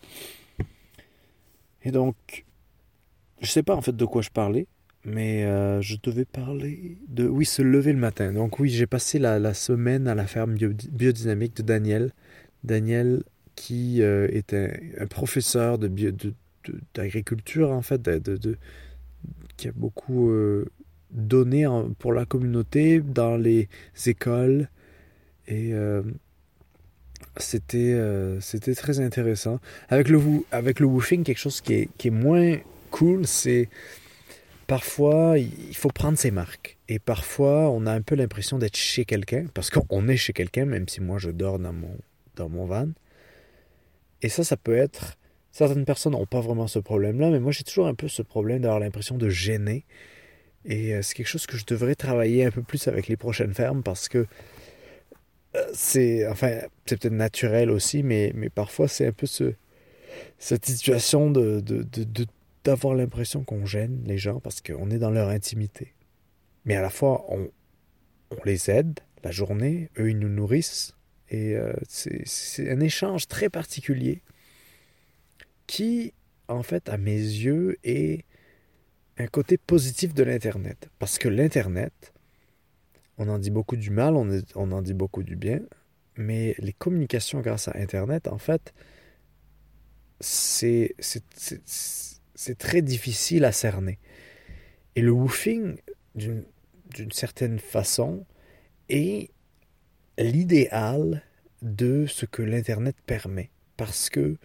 Et 1.84 1.92
donc, 1.92 2.46
je 3.42 3.48
sais 3.48 3.64
pas 3.64 3.76
en 3.76 3.82
fait 3.82 3.96
de 3.96 4.06
quoi 4.06 4.22
je 4.22 4.30
parlais. 4.30 4.68
Mais 5.06 5.46
euh, 5.46 5.82
je 5.82 5.96
devais 6.02 6.26
parler 6.26 6.98
de... 7.08 7.28
Oui, 7.28 7.46
se 7.46 7.62
lever 7.62 7.94
le 7.94 8.00
matin. 8.00 8.34
Donc 8.34 8.60
oui, 8.60 8.70
j'ai 8.70 8.88
passé 8.88 9.18
la, 9.18 9.54
semaine 9.54 10.08
à 10.08 10.16
la 10.16 10.28
ferme 10.28 10.56
biodynamique 10.56 11.56
de 11.58 11.64
Daniel. 11.64 12.12
Daniel 12.64 13.24
qui 13.56 14.02
euh, 14.02 14.28
est 14.32 14.54
un, 14.54 15.08
professeur 15.08 15.78
de 15.78 15.90
d'agriculture, 16.94 17.72
en 17.72 17.82
fait, 17.82 18.02
de, 18.02 18.58
qui 19.58 19.70
a 19.70 19.72
beaucoup 19.72 20.30
euh, 20.30 20.66
donné 21.12 21.66
pour 21.98 22.14
la 22.14 22.26
communauté 22.26 23.00
dans 23.00 23.38
les 23.38 23.70
écoles. 24.06 24.70
Et 25.48 25.74
c'était 27.38 27.98
c'était 28.40 28.76
très 28.76 29.00
intéressant. 29.00 29.60
Avec 29.88 30.10
le, 30.10 30.22
avec 30.52 30.80
le 30.80 30.86
woofing, 30.86 31.24
quelque 31.24 31.40
chose 31.40 31.62
qui 31.62 31.74
est, 31.74 31.90
qui 31.98 32.10
est 32.10 32.12
moins 32.12 32.58
cool, 32.92 33.26
c'est 33.26 33.70
parfois, 34.70 35.40
il 35.40 35.76
faut 35.76 35.90
prendre 35.90 36.18
ses 36.18 36.30
marques. 36.30 36.78
Et 36.88 37.00
parfois, 37.00 37.72
on 37.72 37.88
a 37.88 37.92
un 37.92 38.02
peu 38.02 38.14
l'impression 38.14 38.60
d'être 38.60 38.78
chez 38.78 39.04
quelqu'un, 39.04 39.48
parce 39.56 39.72
qu'on 39.72 40.08
est 40.08 40.16
chez 40.16 40.32
quelqu'un, 40.32 40.66
même 40.66 40.88
si 40.88 41.02
moi 41.02 41.18
je 41.18 41.32
dors 41.32 41.58
dans 41.58 41.74
mon, 41.74 41.98
dans 42.36 42.50
mon 42.50 42.66
van. 42.66 42.90
Et 44.22 44.30
ça, 44.30 44.44
ça 44.44 44.58
peut 44.58 44.78
être... 44.78 45.18
Certaines 45.52 45.86
personnes 45.86 46.14
n'ont 46.14 46.28
pas 46.28 46.40
vraiment 46.40 46.68
ce 46.68 46.78
problème-là, 46.78 47.32
mais 47.32 47.40
moi 47.40 47.52
j'ai 47.52 47.64
toujours 47.64 47.88
un 47.88 47.96
peu 47.96 48.08
ce 48.08 48.22
problème 48.22 48.62
d'avoir 48.62 48.80
l'impression 48.80 49.18
de 49.18 49.28
gêner. 49.28 49.86
Et 50.66 50.94
euh, 50.94 51.02
c'est 51.02 51.16
quelque 51.16 51.34
chose 51.36 51.48
que 51.48 51.58
je 51.58 51.66
devrais 51.66 51.96
travailler 51.96 52.46
un 52.46 52.52
peu 52.52 52.62
plus 52.62 52.88
avec 52.88 53.08
les 53.08 53.18
prochaines 53.18 53.56
fermes, 53.56 53.82
parce 53.82 54.08
que 54.08 54.28
euh, 55.56 55.66
c'est... 55.74 56.28
Enfin, 56.28 56.60
c'est 56.86 57.00
peut-être 57.00 57.14
naturel 57.14 57.72
aussi, 57.72 58.04
mais, 58.04 58.32
mais 58.36 58.50
parfois 58.50 58.88
c'est 58.88 59.08
un 59.08 59.14
peu 59.14 59.26
ce, 59.26 59.56
cette 60.38 60.68
situation 60.68 61.32
de, 61.32 61.60
de, 61.60 61.82
de 61.82 62.26
d'avoir 62.64 62.96
l'impression 62.96 63.44
qu'on 63.44 63.66
gêne 63.66 64.04
les 64.06 64.18
gens 64.18 64.40
parce 64.40 64.62
qu'on 64.62 64.90
est 64.92 65.00
dans 65.00 65.12
leur 65.12 65.30
intimité. 65.30 65.94
Mais 66.66 66.76
à 66.76 66.82
la 66.82 66.90
fois, 66.90 67.26
on, 67.30 67.50
les 68.46 68.70
aide 68.70 69.00
la 69.24 69.32
journée, 69.32 69.90
eux, 69.98 70.10
ils 70.10 70.20
nous 70.20 70.30
nourrissent. 70.30 70.96
Et 71.30 71.56
euh, 71.56 71.74
c'est 71.88 72.70
un 72.70 72.80
échange 72.80 73.28
très 73.28 73.50
particulier 73.50 74.22
qui, 75.68 76.14
en 76.48 76.64
fait, 76.64 76.90
à 76.90 76.98
mes 76.98 77.18
yeux, 77.18 77.78
est 77.84 78.26
un 79.18 79.28
côté 79.28 79.58
positif 79.58 80.14
de 80.14 80.24
l'Internet. 80.24 80.90
Parce 81.00 81.18
que 81.18 81.28
l'Internet, 81.28 82.14
on 83.18 83.28
en 83.30 83.38
dit 83.38 83.52
beaucoup 83.52 83.76
du 83.76 83.90
mal, 83.90 84.16
on, 84.16 84.30
on 84.56 84.72
en 84.72 84.82
dit 84.82 84.94
beaucoup 84.94 85.24
du 85.24 85.36
bien, 85.36 85.62
mais 86.18 86.56
les 86.60 86.74
communications 86.74 87.42
grâce 87.42 87.68
à 87.68 87.78
Internet, 87.78 88.28
en 88.28 88.38
fait, 88.38 88.74
c'est 90.20 90.96
c'est 92.40 92.58
très 92.58 92.82
difficile 92.82 93.44
à 93.44 93.52
cerner. 93.52 94.00
Et 94.96 95.02
le 95.02 95.12
woofing, 95.12 95.76
d'une 96.16 96.46
certaine 97.12 97.60
façon, 97.60 98.26
est 98.88 99.30
l'idéal 100.18 101.22
de 101.62 102.06
ce 102.06 102.26
que 102.26 102.42
l'Internet 102.42 102.96
permet. 103.06 103.50
Parce 103.76 104.10
que 104.10 104.38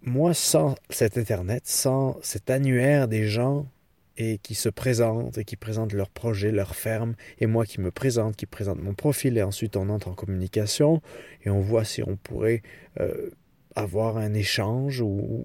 moi, 0.00 0.32
sans 0.32 0.76
cet 0.88 1.18
Internet, 1.18 1.66
sans 1.66 2.18
cet 2.22 2.48
annuaire 2.48 3.06
des 3.06 3.26
gens 3.26 3.68
et 4.16 4.38
qui 4.38 4.54
se 4.54 4.70
présentent 4.70 5.36
et 5.36 5.44
qui 5.44 5.56
présentent 5.56 5.92
leurs 5.92 6.08
projets, 6.08 6.52
leurs 6.52 6.74
fermes, 6.74 7.16
et 7.38 7.46
moi 7.46 7.66
qui 7.66 7.82
me 7.82 7.90
présente, 7.90 8.34
qui 8.34 8.46
présente 8.46 8.80
mon 8.80 8.94
profil, 8.94 9.36
et 9.36 9.42
ensuite 9.42 9.76
on 9.76 9.90
entre 9.90 10.08
en 10.08 10.14
communication 10.14 11.02
et 11.42 11.50
on 11.50 11.60
voit 11.60 11.84
si 11.84 12.02
on 12.02 12.16
pourrait 12.16 12.62
euh, 12.98 13.30
avoir 13.74 14.16
un 14.16 14.34
échange 14.34 15.00
ou, 15.00 15.44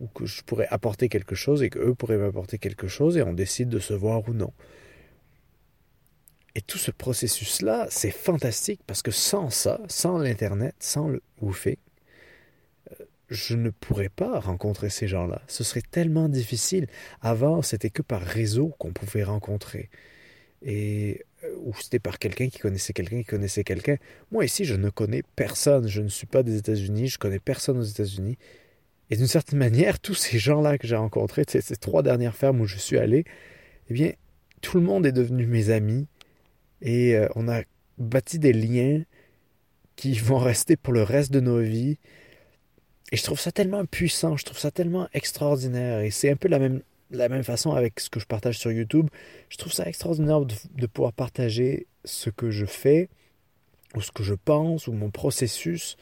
ou, 0.00 0.06
que 0.08 0.26
je 0.26 0.42
pourrais 0.42 0.66
apporter 0.68 1.08
quelque 1.08 1.34
chose 1.34 1.62
et 1.62 1.70
qu'eux 1.70 1.94
pourraient 1.94 2.18
m'apporter 2.18 2.58
quelque 2.58 2.88
chose 2.88 3.16
et 3.16 3.22
on 3.22 3.32
décide 3.32 3.68
de 3.68 3.78
se 3.78 3.94
voir 3.94 4.28
ou 4.28 4.34
non. 4.34 4.52
Et 6.54 6.60
tout 6.60 6.78
ce 6.78 6.90
processus-là, 6.90 7.86
c'est 7.88 8.10
fantastique 8.10 8.80
parce 8.86 9.02
que 9.02 9.12
sans 9.12 9.48
ça, 9.48 9.80
sans 9.88 10.18
l'Internet, 10.18 10.74
sans 10.80 11.06
le 11.06 11.22
woofing, 11.40 11.76
euh, 12.90 13.04
je 13.28 13.54
ne 13.54 13.70
pourrais 13.70 14.08
pas 14.08 14.40
rencontrer 14.40 14.90
ces 14.90 15.06
gens-là. 15.06 15.40
Ce 15.46 15.62
serait 15.62 15.82
tellement 15.88 16.28
difficile. 16.28 16.88
Avant, 17.20 17.62
c'était 17.62 17.90
que 17.90 18.02
par 18.02 18.22
réseau 18.22 18.74
qu'on 18.78 18.92
pouvait 18.92 19.22
rencontrer. 19.22 19.88
Et 20.62 21.20
euh, 21.20 21.27
ou 21.64 21.72
c'était 21.80 21.98
par 21.98 22.18
quelqu'un 22.18 22.48
qui 22.48 22.58
connaissait 22.58 22.92
quelqu'un 22.92 23.18
qui 23.18 23.24
connaissait 23.24 23.64
quelqu'un. 23.64 23.96
Moi 24.32 24.44
ici, 24.44 24.64
je 24.64 24.74
ne 24.74 24.90
connais 24.90 25.22
personne. 25.36 25.86
Je 25.86 26.02
ne 26.02 26.08
suis 26.08 26.26
pas 26.26 26.42
des 26.42 26.56
États-Unis. 26.56 27.08
Je 27.08 27.18
connais 27.18 27.38
personne 27.38 27.78
aux 27.78 27.82
États-Unis. 27.82 28.36
Et 29.10 29.16
d'une 29.16 29.26
certaine 29.26 29.58
manière, 29.58 29.98
tous 30.00 30.14
ces 30.14 30.38
gens-là 30.38 30.78
que 30.78 30.86
j'ai 30.86 30.96
rencontrés, 30.96 31.44
ces, 31.48 31.60
ces 31.60 31.76
trois 31.76 32.02
dernières 32.02 32.36
fermes 32.36 32.60
où 32.60 32.66
je 32.66 32.76
suis 32.76 32.98
allé, 32.98 33.24
eh 33.88 33.94
bien, 33.94 34.12
tout 34.60 34.78
le 34.78 34.84
monde 34.84 35.06
est 35.06 35.12
devenu 35.12 35.46
mes 35.46 35.70
amis. 35.70 36.06
Et 36.82 37.16
euh, 37.16 37.28
on 37.34 37.48
a 37.48 37.62
bâti 37.98 38.38
des 38.38 38.52
liens 38.52 39.02
qui 39.96 40.14
vont 40.18 40.38
rester 40.38 40.76
pour 40.76 40.92
le 40.92 41.02
reste 41.02 41.32
de 41.32 41.40
nos 41.40 41.60
vies. 41.60 41.98
et 43.12 43.16
je 43.16 43.22
trouve 43.22 43.40
ça 43.40 43.52
tellement 43.52 43.84
puissant, 43.86 44.36
je 44.36 44.44
trouve 44.44 44.58
ça 44.58 44.70
tellement 44.70 45.08
extraordinaire. 45.12 46.00
Et 46.00 46.10
c'est 46.10 46.30
un 46.30 46.36
peu 46.36 46.48
la 46.48 46.58
même, 46.58 46.82
la 47.10 47.28
même 47.28 47.44
façon 47.44 47.72
avec 47.72 48.00
ce 48.00 48.10
que 48.10 48.20
je 48.20 48.26
partage 48.26 48.58
sur 48.58 48.72
YouTube. 48.72 49.08
Je 49.48 49.56
trouve 49.56 49.72
ça 49.72 49.86
extraordinaire 49.86 50.40
de, 50.40 50.54
de 50.74 50.86
pouvoir 50.86 51.12
partager 51.12 51.86
ce 52.04 52.30
que 52.30 52.50
je 52.50 52.66
fais, 52.66 53.08
ou 53.94 54.00
ce 54.00 54.12
que 54.12 54.22
je 54.22 54.34
pense, 54.34 54.86
ou 54.86 54.92
mon 54.92 55.10
processus, 55.10 55.96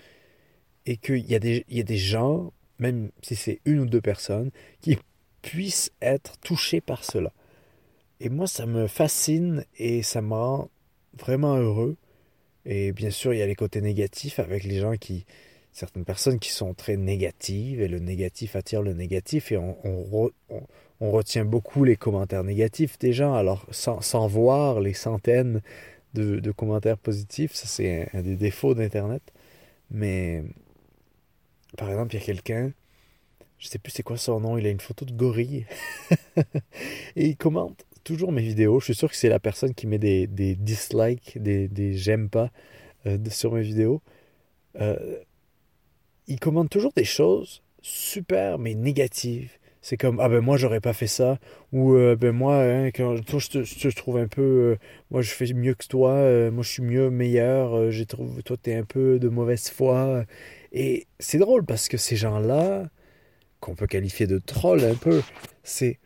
et 0.86 0.96
qu'il 0.96 1.30
y, 1.30 1.34
a 1.34 1.38
des, 1.38 1.64
il 1.68 1.76
y 1.76 1.80
a 1.80 1.84
des 1.84 1.96
gens, 1.96 2.52
même 2.78 3.10
si 3.22 3.36
c'est 3.36 3.60
une 3.64 3.80
ou 3.80 3.86
deux 3.86 4.00
personnes, 4.00 4.50
qui 4.80 4.98
puissent 5.42 5.92
être 6.00 6.38
touchés 6.38 6.80
par 6.80 7.04
cela. 7.04 7.32
Et 8.20 8.28
moi, 8.28 8.46
ça 8.46 8.66
me 8.66 8.86
fascine 8.86 9.64
et 9.78 10.02
ça 10.02 10.22
me 10.22 10.32
rend 10.32 10.70
vraiment 11.18 11.56
heureux. 11.56 11.96
Et 12.64 12.92
bien 12.92 13.10
sûr, 13.10 13.32
il 13.32 13.38
y 13.38 13.42
a 13.42 13.46
les 13.46 13.54
côtés 13.54 13.80
négatifs 13.80 14.38
avec 14.38 14.64
les 14.64 14.80
gens 14.80 14.96
qui, 14.96 15.24
certaines 15.72 16.04
personnes 16.04 16.38
qui 16.38 16.50
sont 16.50 16.74
très 16.74 16.96
négatives 16.96 17.80
et 17.80 17.88
le 17.88 17.98
négatif 17.98 18.56
attire 18.56 18.82
le 18.82 18.94
négatif 18.94 19.52
et 19.52 19.58
on, 19.58 20.30
retient 21.00 21.44
beaucoup 21.44 21.84
les 21.84 21.96
commentaires 21.96 22.44
négatifs 22.44 22.98
des 22.98 23.12
gens 23.12 23.34
alors 23.34 23.66
sans, 23.70 24.26
voir 24.26 24.80
les 24.80 24.94
centaines 24.94 25.60
de, 26.14 26.50
commentaires 26.52 26.98
positifs 26.98 27.52
ça 27.54 27.66
c'est 27.66 28.08
un, 28.14 28.22
des 28.22 28.36
défauts 28.36 28.74
d'internet. 28.74 29.22
Mais 29.90 30.42
par 31.76 31.90
exemple 31.90 32.14
il 32.14 32.20
y 32.20 32.22
a 32.22 32.26
quelqu'un 32.26 32.72
je 33.58 33.68
sais 33.68 33.78
plus 33.78 33.90
c'est 33.92 34.02
quoi 34.02 34.16
son 34.16 34.40
nom 34.40 34.58
il 34.58 34.66
a 34.66 34.70
une 34.70 34.80
photo 34.80 35.04
de 35.04 35.12
gorille. 35.12 35.66
Et 37.16 37.26
il 37.26 37.36
commente 37.36 37.84
toujours 38.04 38.32
mes 38.32 38.42
vidéos. 38.42 38.80
Je 38.80 38.86
suis 38.86 38.94
sûr 38.94 39.10
que 39.10 39.16
c'est 39.16 39.28
la 39.28 39.40
personne 39.40 39.74
qui 39.74 39.86
met 39.86 39.98
des, 39.98 40.26
dislikes 40.26 41.38
des, 41.38 41.96
j'aime 41.96 42.28
pas 42.28 42.50
euh, 43.06 43.18
sur 43.30 43.52
mes 43.52 43.62
vidéos. 43.62 44.00
Euh, 44.80 45.18
il 46.26 46.38
commande 46.40 46.68
toujours 46.70 46.92
des 46.94 47.04
choses 47.04 47.62
super 47.82 48.58
mais 48.58 48.74
négatives. 48.74 49.50
C'est 49.88 49.96
comme 49.96 50.18
ah 50.18 50.28
ben 50.28 50.40
moi 50.40 50.56
j'aurais 50.56 50.80
pas 50.80 50.92
fait 50.92 51.06
ça. 51.06 51.38
Ou 51.70 51.94
euh, 51.94 52.16
ben 52.16 52.32
moi 52.32 52.60
hein, 52.60 52.86
quand 52.88 53.24
toi, 53.24 53.38
je, 53.38 53.48
te, 53.50 53.62
je, 53.62 53.88
trouve 53.90 54.16
un 54.16 54.26
peu 54.26 54.42
euh, 54.42 54.76
moi 55.12 55.22
je 55.22 55.30
fais 55.30 55.46
mieux 55.54 55.74
que 55.74 55.86
toi 55.86 56.10
euh, 56.14 56.50
moi 56.50 56.64
je 56.64 56.70
suis 56.70 56.82
mieux 56.82 57.08
meilleur 57.08 57.92
j'ai 57.92 58.04
trouvé 58.04 58.42
toi 58.42 58.56
t'es 58.60 58.74
un 58.74 58.82
peu 58.82 59.20
de 59.20 59.28
mauvaise 59.28 59.70
foi. 59.70 60.24
Et 60.72 61.06
c'est 61.20 61.38
drôle 61.38 61.64
parce 61.64 61.88
que 61.88 61.98
ces 61.98 62.16
gens-là 62.16 62.90
qu'on 63.60 63.76
peut 63.76 63.86
qualifier 63.86 64.26
de 64.26 64.38
trolls 64.38 64.82
un 64.84 64.96
peu 64.96 65.22
c'est 65.62 66.00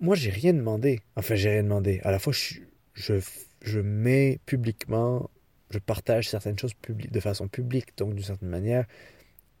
moi 0.00 0.16
j'ai 0.16 0.30
rien 0.30 0.54
demandé. 0.54 1.00
Enfin 1.16 1.34
j'ai 1.34 1.50
rien 1.50 1.64
demandé. 1.64 2.00
À 2.04 2.10
la 2.10 2.18
fois 2.18 2.32
je, 2.32 2.54
je, 2.94 3.16
je 3.60 3.80
mets 3.80 4.40
publiquement 4.46 5.28
je 5.70 5.78
partage 5.78 6.30
certaines 6.30 6.58
choses 6.58 6.72
de 6.88 7.20
façon 7.20 7.48
publique 7.48 7.98
donc 7.98 8.14
d'une 8.14 8.24
certaine 8.24 8.48
manière 8.48 8.86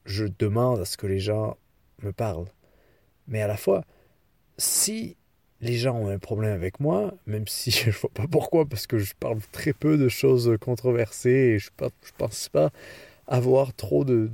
je 0.06 0.24
demande 0.38 0.80
à 0.80 0.86
ce 0.86 0.96
que 0.96 1.06
les 1.06 1.20
gens 1.20 1.58
me 2.02 2.12
parlent. 2.12 2.48
Mais 3.28 3.42
à 3.42 3.46
la 3.46 3.56
fois, 3.56 3.84
si 4.56 5.16
les 5.60 5.74
gens 5.74 5.96
ont 5.96 6.08
un 6.08 6.18
problème 6.18 6.52
avec 6.52 6.80
moi, 6.80 7.14
même 7.26 7.46
si 7.48 7.70
je 7.70 7.86
ne 7.86 7.92
vois 7.92 8.10
pas 8.10 8.26
pourquoi, 8.26 8.66
parce 8.66 8.86
que 8.86 8.98
je 8.98 9.14
parle 9.18 9.38
très 9.52 9.72
peu 9.72 9.96
de 9.96 10.08
choses 10.08 10.56
controversées 10.60 11.30
et 11.30 11.58
je 11.58 11.70
ne 11.80 11.88
pense 12.16 12.48
pas 12.48 12.70
avoir 13.26 13.74
trop 13.74 14.04
de, 14.04 14.30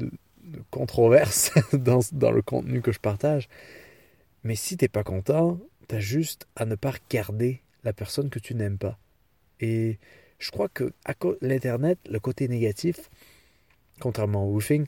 controverses 0.71 1.53
dans, 1.73 2.31
le 2.31 2.43
contenu 2.43 2.81
que 2.81 2.93
je 2.93 3.01
partage. 3.01 3.49
Mais 4.45 4.57
si 4.57 4.77
tu 4.77 4.85
n'es 4.85 4.89
pas 4.89 5.03
content, 5.03 5.59
tu 5.89 5.95
as 5.95 6.01
juste 6.01 6.47
à 6.57 6.65
ne 6.67 6.75
pas 6.75 6.93
regarder 6.93 7.63
la 7.83 7.93
personne 7.93 8.31
que 8.31 8.39
tu 8.39 8.55
n'aimes 8.55 8.79
pas. 8.79 8.99
Et 9.61 9.99
je 10.39 10.51
crois 10.51 10.69
que 10.69 10.93
l'Internet, 11.41 11.99
le 12.11 12.21
côté 12.21 12.49
négatif, 12.49 13.11
contrairement 14.01 14.47
au 14.47 14.53
woofing, 14.53 14.87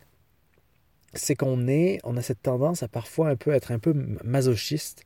c'est 1.14 1.34
qu'on 1.34 1.68
est, 1.68 2.00
on 2.04 2.16
a 2.16 2.22
cette 2.22 2.42
tendance 2.42 2.82
à 2.82 2.88
parfois 2.88 3.28
un 3.28 3.36
peu 3.36 3.52
être 3.52 3.72
un 3.72 3.78
peu 3.78 3.92
masochiste 4.24 5.04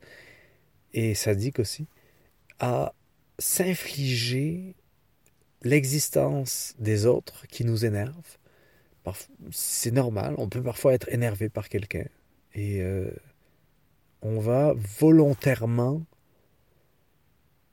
et 0.93 1.15
sadique 1.15 1.59
aussi, 1.59 1.87
à 2.59 2.93
s'infliger 3.39 4.75
l'existence 5.63 6.75
des 6.79 7.05
autres 7.05 7.47
qui 7.47 7.65
nous 7.65 7.85
énerve. 7.85 8.37
C'est 9.51 9.91
normal, 9.91 10.35
on 10.37 10.47
peut 10.47 10.61
parfois 10.61 10.93
être 10.93 11.09
énervé 11.09 11.49
par 11.49 11.69
quelqu'un 11.69 12.05
et 12.53 12.81
euh, 12.81 13.09
on 14.21 14.39
va 14.39 14.73
volontairement 14.99 16.03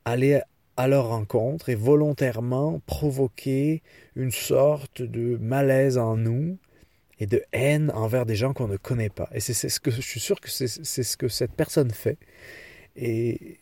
aller 0.04 0.40
à 0.78 0.88
leur 0.88 1.08
rencontre 1.08 1.68
et 1.68 1.74
volontairement 1.74 2.80
provoquer 2.86 3.82
une 4.16 4.30
sorte 4.30 5.02
de 5.02 5.36
malaise 5.36 5.98
en 5.98 6.16
nous 6.16 6.56
et 7.20 7.26
de 7.26 7.42
haine 7.52 7.90
envers 7.94 8.26
des 8.26 8.36
gens 8.36 8.52
qu'on 8.52 8.68
ne 8.68 8.76
connaît 8.76 9.10
pas. 9.10 9.28
Et 9.32 9.40
c'est 9.40 9.54
ce 9.54 9.80
que 9.80 9.90
je 9.90 10.00
suis 10.00 10.20
sûr 10.20 10.40
que 10.40 10.50
c'est 10.50 10.68
ce 10.68 11.16
que 11.16 11.28
cette 11.28 11.52
personne 11.52 11.90
fait. 11.90 12.18
Et 12.96 13.58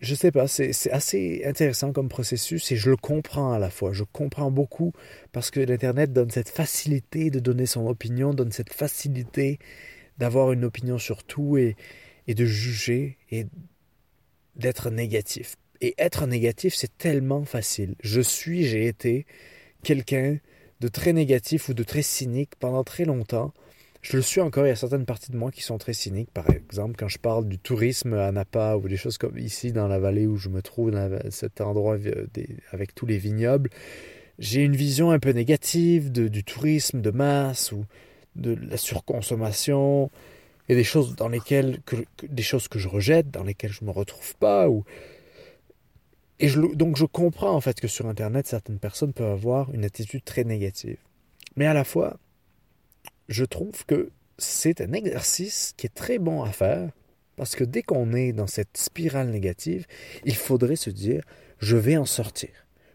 je 0.00 0.14
sais 0.14 0.30
pas, 0.30 0.46
c'est 0.46 0.90
assez 0.90 1.42
intéressant 1.44 1.92
comme 1.92 2.08
processus 2.08 2.70
et 2.70 2.76
je 2.76 2.90
le 2.90 2.96
comprends 2.96 3.52
à 3.52 3.58
la 3.58 3.70
fois. 3.70 3.92
Je 3.92 4.04
comprends 4.04 4.50
beaucoup 4.50 4.92
parce 5.32 5.50
que 5.50 5.60
l'Internet 5.60 6.12
donne 6.12 6.30
cette 6.30 6.48
facilité 6.48 7.30
de 7.30 7.40
donner 7.40 7.66
son 7.66 7.86
opinion, 7.88 8.32
donne 8.32 8.52
cette 8.52 8.72
facilité 8.72 9.58
d'avoir 10.18 10.52
une 10.52 10.64
opinion 10.64 10.98
sur 10.98 11.24
tout 11.24 11.56
et, 11.56 11.76
et 12.26 12.34
de 12.34 12.44
juger 12.44 13.18
et 13.30 13.46
d'être 14.54 14.90
négatif. 14.90 15.56
Et 15.80 15.94
être 15.98 16.26
négatif, 16.26 16.74
c'est 16.74 16.96
tellement 16.96 17.44
facile. 17.44 17.94
Je 18.00 18.20
suis, 18.20 18.64
j'ai 18.64 18.86
été 18.86 19.26
quelqu'un 19.82 20.38
de 20.80 20.88
très 20.88 21.12
négatif 21.12 21.68
ou 21.68 21.74
de 21.74 21.82
très 21.82 22.02
cynique 22.02 22.52
pendant 22.58 22.84
très 22.84 23.04
longtemps. 23.04 23.52
Je 24.00 24.16
le 24.16 24.22
suis 24.22 24.40
encore, 24.40 24.64
il 24.64 24.68
y 24.68 24.72
a 24.72 24.76
certaines 24.76 25.04
parties 25.04 25.32
de 25.32 25.36
moi 25.36 25.50
qui 25.50 25.62
sont 25.62 25.76
très 25.76 25.92
cyniques. 25.92 26.30
Par 26.32 26.48
exemple, 26.50 26.94
quand 26.96 27.08
je 27.08 27.18
parle 27.18 27.48
du 27.48 27.58
tourisme 27.58 28.14
à 28.14 28.30
Napa 28.30 28.76
ou 28.76 28.88
des 28.88 28.96
choses 28.96 29.18
comme 29.18 29.36
ici 29.38 29.72
dans 29.72 29.88
la 29.88 29.98
vallée 29.98 30.26
où 30.26 30.36
je 30.36 30.48
me 30.48 30.62
trouve, 30.62 30.92
dans 30.92 31.18
cet 31.30 31.60
endroit 31.60 31.98
avec 32.72 32.94
tous 32.94 33.06
les 33.06 33.18
vignobles, 33.18 33.70
j'ai 34.38 34.62
une 34.62 34.76
vision 34.76 35.10
un 35.10 35.18
peu 35.18 35.30
négative 35.30 36.12
de, 36.12 36.28
du 36.28 36.44
tourisme 36.44 37.00
de 37.00 37.10
masse 37.10 37.72
ou 37.72 37.84
de 38.36 38.54
la 38.54 38.76
surconsommation 38.76 40.10
et 40.68 40.76
des 40.76 40.84
choses 40.84 41.16
dans 41.16 41.28
lesquelles 41.28 41.80
que, 41.84 41.96
des 42.22 42.42
choses 42.42 42.68
que 42.68 42.78
je 42.78 42.88
rejette, 42.88 43.30
dans 43.30 43.42
lesquelles 43.42 43.72
je 43.72 43.84
me 43.84 43.90
retrouve 43.90 44.36
pas 44.36 44.68
ou 44.68 44.84
et 46.40 46.50
donc 46.74 46.96
je 46.96 47.04
comprends 47.04 47.54
en 47.54 47.60
fait 47.60 47.80
que 47.80 47.88
sur 47.88 48.06
Internet, 48.06 48.46
certaines 48.46 48.78
personnes 48.78 49.12
peuvent 49.12 49.32
avoir 49.32 49.72
une 49.74 49.84
attitude 49.84 50.24
très 50.24 50.44
négative. 50.44 50.98
Mais 51.56 51.66
à 51.66 51.74
la 51.74 51.84
fois, 51.84 52.18
je 53.28 53.44
trouve 53.44 53.84
que 53.86 54.10
c'est 54.38 54.80
un 54.80 54.92
exercice 54.92 55.74
qui 55.76 55.86
est 55.86 55.94
très 55.94 56.18
bon 56.18 56.42
à 56.42 56.52
faire, 56.52 56.90
parce 57.36 57.56
que 57.56 57.64
dès 57.64 57.82
qu'on 57.82 58.12
est 58.12 58.32
dans 58.32 58.46
cette 58.46 58.76
spirale 58.76 59.30
négative, 59.30 59.86
il 60.24 60.36
faudrait 60.36 60.76
se 60.76 60.90
dire, 60.90 61.22
je 61.58 61.76
vais 61.76 61.96
en 61.96 62.04
sortir. 62.04 62.50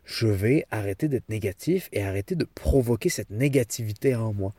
Je 0.05 0.27
vais 0.27 0.65
arrêter 0.69 1.07
d'être 1.07 1.29
négatif 1.29 1.89
et 1.93 2.03
arrêter 2.03 2.35
de 2.35 2.45
provoquer 2.45 3.09
cette 3.09 3.29
négativité 3.29 4.15
en 4.15 4.33
moi. 4.33 4.53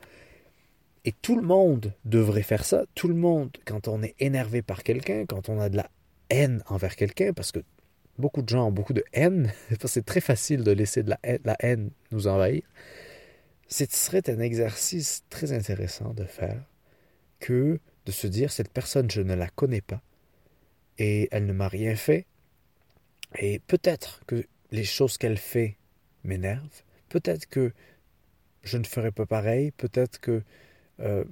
Et 1.05 1.13
tout 1.13 1.37
le 1.37 1.43
monde 1.43 1.93
devrait 2.07 2.43
faire 2.43 2.65
ça. 2.65 2.85
Tout 2.95 3.09
le 3.09 3.15
monde, 3.15 3.51
quand 3.67 3.89
on 3.89 4.03
est 4.03 4.15
énervé 4.21 4.63
par 4.63 4.83
quelqu'un, 4.83 5.27
quand 5.27 5.51
on 5.51 5.61
a 5.61 5.69
de 5.69 5.77
la 5.77 5.91
haine 6.31 6.63
envers 6.67 6.97
quelqu'un, 6.97 7.35
parce 7.35 7.53
que 7.53 7.61
beaucoup 8.19 8.43
de 8.43 8.49
gens 8.49 8.69
ont 8.69 8.73
beaucoup 8.73 8.93
de 8.93 9.05
haine, 9.13 9.53
c'est 9.85 10.05
très 10.05 10.21
facile 10.21 10.65
de 10.65 10.71
laisser 10.73 11.03
de 11.03 11.11
la 11.11 11.19
haine, 11.23 11.41
la 11.45 11.57
haine 11.61 11.91
nous 12.11 12.27
envahir, 12.27 12.63
ce 13.69 13.85
serait 13.91 14.29
un 14.31 14.41
exercice 14.41 15.25
très 15.31 15.53
intéressant 15.53 16.15
de 16.15 16.25
faire 16.25 16.65
que 17.41 17.81
de 18.07 18.13
se 18.13 18.27
dire 18.27 18.53
cette 18.53 18.71
personne, 18.71 19.11
je 19.11 19.23
ne 19.23 19.35
la 19.35 19.49
connais 19.49 19.81
pas 19.81 20.03
et 20.99 21.29
elle 21.33 21.47
ne 21.47 21.53
m'a 21.53 21.69
rien 21.69 21.97
fait. 21.97 22.27
Et 23.39 23.59
peut-être 23.61 24.23
que 24.27 24.47
les 24.71 24.85
choses 24.85 25.19
qu'elle 25.19 25.39
fait 25.39 25.77
m'énervent, 26.23 26.83
peut-être 27.09 27.47
que 27.47 27.73
je 28.63 28.79
ne 28.79 28.85
ferai 28.85 29.11
pas 29.11 29.27
pareil, 29.27 29.73
peut-être 29.73 30.21
que 30.21 30.43
euh, 31.01 31.25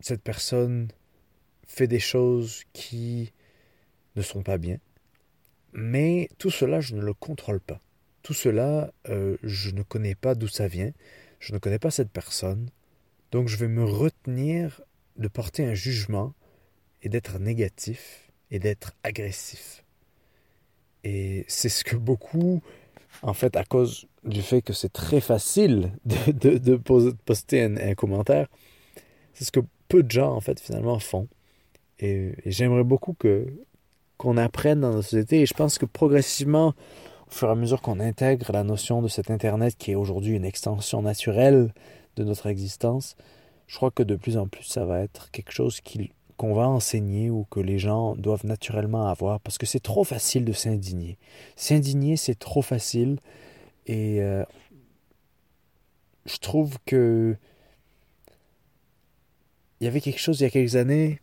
cette 0.00 0.22
personne 0.22 0.88
fait 1.66 1.86
des 1.86 2.00
choses 2.00 2.64
qui 2.72 3.32
ne 4.16 4.22
sont 4.22 4.42
pas 4.42 4.58
bien. 4.58 4.78
Mais 5.72 6.28
tout 6.38 6.50
cela, 6.50 6.80
je 6.80 6.94
ne 6.94 7.00
le 7.00 7.14
contrôle 7.14 7.60
pas. 7.60 7.80
Tout 8.22 8.34
cela, 8.34 8.92
euh, 9.08 9.36
je 9.42 9.70
ne 9.70 9.82
connais 9.82 10.14
pas 10.14 10.34
d'où 10.34 10.48
ça 10.48 10.68
vient. 10.68 10.92
Je 11.40 11.52
ne 11.52 11.58
connais 11.58 11.78
pas 11.78 11.90
cette 11.90 12.10
personne. 12.10 12.68
Donc 13.32 13.48
je 13.48 13.56
vais 13.56 13.68
me 13.68 13.84
retenir 13.84 14.82
de 15.16 15.28
porter 15.28 15.64
un 15.64 15.74
jugement 15.74 16.34
et 17.02 17.08
d'être 17.08 17.38
négatif 17.38 18.30
et 18.50 18.58
d'être 18.58 18.92
agressif. 19.02 19.84
Et 21.04 21.44
c'est 21.48 21.68
ce 21.68 21.82
que 21.82 21.96
beaucoup, 21.96 22.62
en 23.22 23.34
fait, 23.34 23.56
à 23.56 23.64
cause 23.64 24.06
du 24.24 24.42
fait 24.42 24.62
que 24.62 24.72
c'est 24.72 24.92
très 24.92 25.20
facile 25.20 25.92
de, 26.04 26.58
de, 26.58 26.76
poster 26.76 27.62
un, 27.62 27.94
commentaire, 27.94 28.46
c'est 29.34 29.44
ce 29.44 29.50
que 29.50 29.60
peu 29.88 30.02
de 30.02 30.10
gens, 30.10 30.32
en 30.32 30.40
fait, 30.40 30.60
finalement 30.60 30.98
font. 31.00 31.26
et 31.98 32.34
j'aimerais 32.46 32.84
beaucoup 32.84 33.14
que 33.14 33.46
qu'on 34.22 34.36
apprenne 34.36 34.80
dans 34.80 34.92
notre 34.92 35.08
société. 35.08 35.40
Et 35.40 35.46
je 35.46 35.54
pense 35.54 35.78
que 35.78 35.84
progressivement, 35.84 36.74
au 37.26 37.30
fur 37.30 37.48
et 37.48 37.50
à 37.50 37.54
mesure 37.56 37.82
qu'on 37.82 37.98
intègre 37.98 38.52
la 38.52 38.62
notion 38.62 39.02
de 39.02 39.08
cet 39.08 39.32
Internet 39.32 39.74
qui 39.76 39.90
est 39.90 39.94
aujourd'hui 39.96 40.36
une 40.36 40.44
extension 40.44 41.02
naturelle 41.02 41.74
de 42.14 42.22
notre 42.22 42.46
existence, 42.46 43.16
je 43.66 43.74
crois 43.76 43.90
que 43.90 44.04
de 44.04 44.14
plus 44.14 44.36
en 44.36 44.46
plus 44.46 44.62
ça 44.62 44.84
va 44.84 45.00
être 45.00 45.32
quelque 45.32 45.50
chose 45.50 45.80
qu'on 46.36 46.54
va 46.54 46.68
enseigner 46.68 47.30
ou 47.30 47.46
que 47.50 47.58
les 47.58 47.80
gens 47.80 48.14
doivent 48.14 48.46
naturellement 48.46 49.08
avoir 49.08 49.40
parce 49.40 49.58
que 49.58 49.66
c'est 49.66 49.80
trop 49.80 50.04
facile 50.04 50.44
de 50.44 50.52
s'indigner. 50.52 51.18
S'indigner, 51.56 52.16
c'est 52.16 52.38
trop 52.38 52.62
facile 52.62 53.18
et 53.86 54.22
euh, 54.22 54.44
je 56.26 56.36
trouve 56.36 56.76
que 56.86 57.36
il 59.80 59.84
y 59.84 59.88
avait 59.88 60.00
quelque 60.00 60.20
chose 60.20 60.38
il 60.38 60.44
y 60.44 60.46
a 60.46 60.50
quelques 60.50 60.76
années 60.76 61.18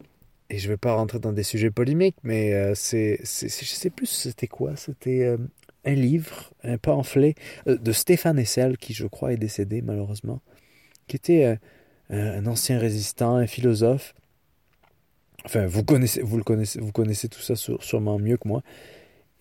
et 0.50 0.58
je 0.58 0.68
ne 0.68 0.74
vais 0.74 0.78
pas 0.78 0.94
rentrer 0.94 1.20
dans 1.20 1.32
des 1.32 1.44
sujets 1.44 1.72
polémiques, 1.72 2.18
mais 2.24 2.54
euh, 2.54 2.74
c'est, 2.76 3.20
je 3.24 3.48
sais 3.48 3.90
plus 3.90 4.08
c'était 4.08 4.48
quoi. 4.48 4.76
C'était 4.76 5.24
euh, 5.24 5.38
un 5.86 5.94
livre, 5.94 6.52
un 6.64 6.78
pamphlet 6.78 7.36
euh, 7.68 7.78
de 7.78 7.92
Stéphane 7.92 8.40
Hessel, 8.40 8.78
qui 8.78 8.94
je 8.94 9.06
crois 9.06 9.34
est 9.34 9.38
décédé 9.38 9.82
malheureusement, 9.82 10.42
qui 11.08 11.16
était 11.16 11.58
un 12.10 12.46
ancien 12.48 12.80
résistant, 12.80 13.36
un 13.36 13.48
philosophe. 13.48 14.16
Enfin, 15.46 15.68
vous 15.68 15.84
connaissez, 15.84 16.22
vous 16.22 16.38
le 16.38 16.44
connaissez, 16.44 16.80
vous 16.80 16.92
connaissez 16.92 17.30
tout 17.30 17.42
ça 17.42 17.56
sûrement 17.56 18.20
mieux 18.20 18.38
que 18.38 18.48
moi. 18.48 18.64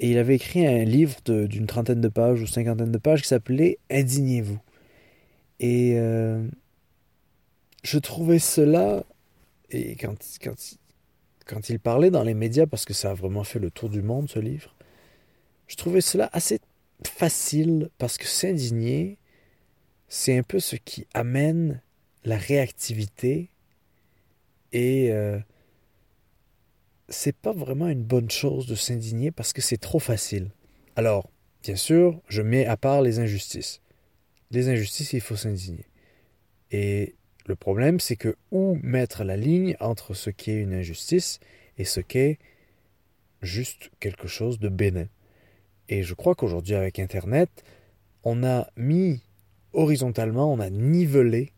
Et 0.00 0.10
il 0.10 0.18
avait 0.18 0.36
écrit 0.36 0.66
un 0.66 0.84
livre 0.84 1.16
d'une 1.24 1.66
trentaine 1.66 2.00
de 2.00 2.08
pages 2.08 2.40
ou 2.40 2.46
cinquantaine 2.46 2.92
de 2.92 2.98
pages 2.98 3.22
qui 3.22 3.28
s'appelait 3.28 3.78
Indignez-vous. 3.90 4.60
Et 5.60 5.96
je 7.82 7.98
trouvais 7.98 8.38
cela, 8.38 9.04
et 9.70 9.96
quand, 9.96 10.16
quand, 10.42 10.54
quand 11.48 11.70
il 11.70 11.80
parlait 11.80 12.10
dans 12.10 12.22
les 12.22 12.34
médias, 12.34 12.66
parce 12.66 12.84
que 12.84 12.94
ça 12.94 13.10
a 13.10 13.14
vraiment 13.14 13.42
fait 13.42 13.58
le 13.58 13.70
tour 13.70 13.88
du 13.88 14.02
monde, 14.02 14.28
ce 14.28 14.38
livre, 14.38 14.74
je 15.66 15.76
trouvais 15.76 16.02
cela 16.02 16.28
assez 16.32 16.60
facile, 17.04 17.90
parce 17.98 18.18
que 18.18 18.26
s'indigner, 18.26 19.18
c'est 20.08 20.36
un 20.36 20.42
peu 20.42 20.60
ce 20.60 20.76
qui 20.76 21.06
amène 21.14 21.82
la 22.24 22.36
réactivité 22.36 23.50
et 24.72 25.10
euh, 25.12 25.38
c'est 27.08 27.36
pas 27.36 27.52
vraiment 27.52 27.88
une 27.88 28.02
bonne 28.02 28.30
chose 28.30 28.66
de 28.66 28.74
s'indigner 28.74 29.30
parce 29.30 29.52
que 29.52 29.62
c'est 29.62 29.78
trop 29.78 29.98
facile. 29.98 30.50
Alors, 30.96 31.30
bien 31.62 31.76
sûr, 31.76 32.20
je 32.28 32.42
mets 32.42 32.66
à 32.66 32.76
part 32.76 33.02
les 33.02 33.18
injustices. 33.18 33.80
Les 34.50 34.68
injustices, 34.68 35.12
il 35.12 35.20
faut 35.20 35.36
s'indigner. 35.36 35.86
Et 36.70 37.14
le 37.48 37.56
problème, 37.56 37.98
c'est 37.98 38.16
que 38.16 38.36
où 38.50 38.78
mettre 38.82 39.24
la 39.24 39.36
ligne 39.36 39.74
entre 39.80 40.12
ce 40.12 40.28
qui 40.28 40.50
est 40.50 40.60
une 40.60 40.74
injustice 40.74 41.40
et 41.78 41.84
ce 41.84 42.00
qui 42.00 42.18
est 42.18 42.38
juste 43.40 43.90
quelque 44.00 44.28
chose 44.28 44.58
de 44.58 44.68
bénin. 44.68 45.06
Et 45.88 46.02
je 46.02 46.12
crois 46.12 46.34
qu'aujourd'hui, 46.34 46.74
avec 46.74 46.98
Internet, 46.98 47.48
on 48.22 48.44
a 48.44 48.68
mis 48.76 49.22
horizontalement, 49.72 50.52
on 50.52 50.60
a 50.60 50.68
nivelé 50.68 51.52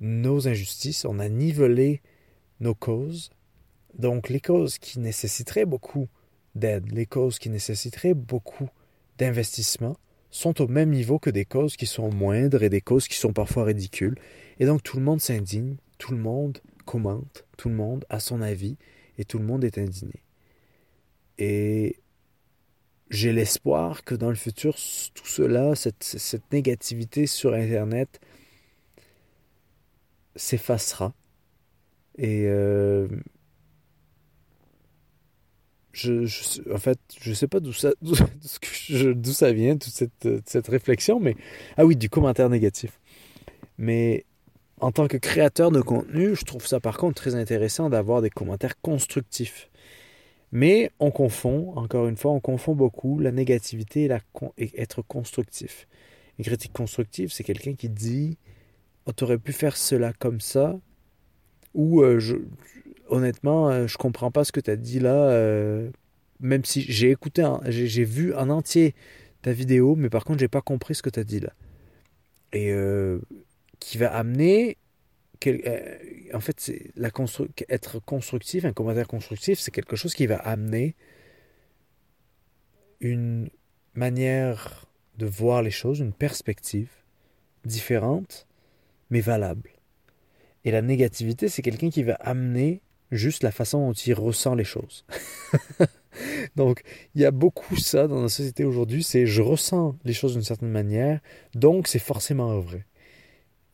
nos 0.00 0.46
injustices, 0.46 1.06
on 1.06 1.18
a 1.18 1.30
nivelé 1.30 2.02
nos 2.60 2.74
causes. 2.74 3.30
Donc 3.98 4.28
les 4.28 4.40
causes 4.40 4.76
qui 4.76 4.98
nécessiteraient 4.98 5.64
beaucoup 5.64 6.08
d'aide, 6.54 6.92
les 6.92 7.06
causes 7.06 7.38
qui 7.38 7.48
nécessiteraient 7.48 8.12
beaucoup 8.12 8.68
d'investissement, 9.16 9.96
sont 10.34 10.60
au 10.60 10.66
même 10.66 10.90
niveau 10.90 11.20
que 11.20 11.30
des 11.30 11.44
causes 11.44 11.76
qui 11.76 11.86
sont 11.86 12.10
moindres 12.10 12.64
et 12.64 12.68
des 12.68 12.80
causes 12.80 13.06
qui 13.06 13.14
sont 13.14 13.32
parfois 13.32 13.62
ridicules 13.62 14.16
et 14.58 14.66
donc 14.66 14.82
tout 14.82 14.96
le 14.96 15.04
monde 15.04 15.20
s'indigne, 15.20 15.76
tout 15.98 16.10
le 16.10 16.18
monde 16.18 16.58
commente, 16.84 17.44
tout 17.56 17.68
le 17.68 17.76
monde 17.76 18.04
a 18.08 18.18
son 18.18 18.42
avis 18.42 18.76
et 19.16 19.24
tout 19.24 19.38
le 19.38 19.44
monde 19.44 19.62
est 19.62 19.78
indigné. 19.78 20.24
Et 21.38 22.00
j'ai 23.10 23.32
l'espoir 23.32 24.02
que 24.02 24.16
dans 24.16 24.28
le 24.28 24.34
futur, 24.34 24.74
tout 25.14 25.26
cela, 25.26 25.76
cette, 25.76 26.52
négativité 26.52 27.26
sur 27.28 27.54
Internet 27.54 28.20
s'effacera. 30.34 31.14
Et 32.18 32.46
euh, 32.46 33.06
en 36.72 36.78
fait, 36.78 36.98
je 37.20 37.30
ne 37.30 37.34
sais 37.34 37.48
pas 37.48 37.60
d'où 37.60 37.72
ça, 37.72 37.92
vient, 39.52 39.76
toute 39.76 39.92
cette, 40.46 40.68
réflexion, 40.68 41.20
mais... 41.20 41.36
Ah 41.76 41.84
oui, 41.84 41.96
du 41.96 42.10
commentaire 42.10 42.50
négatif. 42.50 43.00
Mais 43.78 44.24
en 44.80 44.92
tant 44.92 45.06
que 45.06 45.16
créateur 45.16 45.70
de 45.70 45.80
contenu, 45.80 46.34
je 46.34 46.44
trouve 46.44 46.66
ça 46.66 46.80
par 46.80 46.98
contre 46.98 47.14
très 47.14 47.34
intéressant 47.34 47.90
d'avoir 47.90 48.22
des 48.22 48.30
commentaires 48.30 48.80
constructifs. 48.80 49.70
Mais 50.52 50.92
on 51.00 51.10
confond, 51.10 51.72
encore 51.76 52.06
une 52.06 52.16
fois, 52.16 52.32
on 52.32 52.40
confond 52.40 52.74
beaucoup 52.74 53.18
la 53.18 53.32
négativité 53.32 54.08
et, 54.58 54.80
être 54.80 55.02
constructif. 55.02 55.88
Une 56.38 56.44
critique 56.44 56.72
constructive, 56.72 57.32
c'est 57.32 57.44
quelqu'un 57.44 57.74
qui 57.74 57.88
dit 57.88 58.38
oh, 59.06 59.12
Tu 59.12 59.24
aurais 59.24 59.38
pu 59.38 59.52
faire 59.52 59.76
cela 59.76 60.12
comme 60.12 60.40
ça, 60.40 60.78
ou 61.74 62.02
euh, 62.02 62.20
je, 62.20 62.36
honnêtement, 63.14 63.70
euh, 63.70 63.86
je 63.86 63.96
comprends 63.96 64.30
pas 64.30 64.44
ce 64.44 64.52
que 64.52 64.60
tu 64.60 64.70
as 64.70 64.76
dit 64.76 65.00
là, 65.00 65.14
euh, 65.14 65.90
même 66.40 66.64
si 66.64 66.82
j'ai 66.82 67.10
écouté, 67.10 67.46
j'ai 67.66 68.04
vu 68.04 68.34
en 68.34 68.50
entier 68.50 68.94
ta 69.42 69.52
vidéo, 69.52 69.94
mais 69.96 70.10
par 70.10 70.24
contre, 70.24 70.40
j'ai 70.40 70.48
pas 70.48 70.62
compris 70.62 70.94
ce 70.94 71.02
que 71.02 71.10
tu 71.10 71.20
as 71.20 71.24
dit 71.24 71.40
là. 71.40 71.52
Et 72.52 72.72
qui 73.80 73.98
va 73.98 74.14
amener 74.14 74.78
euh, 75.46 75.98
en 76.32 76.40
fait, 76.40 76.72
la 76.96 77.10
être 77.68 77.98
constructif, 78.00 78.64
un 78.64 78.72
commentaire 78.72 79.08
constructif, 79.08 79.58
c'est 79.58 79.70
quelque 79.70 79.96
chose 79.96 80.14
qui 80.14 80.26
va 80.26 80.36
amener 80.36 80.94
une 83.00 83.50
manière 83.94 84.86
de 85.18 85.26
voir 85.26 85.62
les 85.62 85.70
choses, 85.70 86.00
une 86.00 86.12
perspective 86.12 86.90
différente, 87.64 88.46
mais 89.10 89.20
valable. 89.20 89.70
Et 90.64 90.70
la 90.70 90.82
négativité, 90.82 91.48
c'est 91.48 91.62
quelqu'un 91.62 91.90
qui 91.90 92.02
va 92.02 92.14
amener 92.14 92.80
juste 93.10 93.42
la 93.42 93.52
façon 93.52 93.88
dont 93.88 93.92
il 93.92 94.14
ressent 94.14 94.54
les 94.54 94.64
choses. 94.64 95.04
donc, 96.56 96.82
il 97.14 97.22
y 97.22 97.24
a 97.24 97.30
beaucoup 97.30 97.76
ça 97.76 98.08
dans 98.08 98.22
la 98.22 98.28
société 98.28 98.64
aujourd'hui, 98.64 99.02
c'est 99.02 99.26
je 99.26 99.42
ressens 99.42 99.96
les 100.04 100.12
choses 100.12 100.34
d'une 100.34 100.42
certaine 100.42 100.70
manière, 100.70 101.20
donc 101.54 101.88
c'est 101.88 101.98
forcément 101.98 102.58
vrai. 102.60 102.86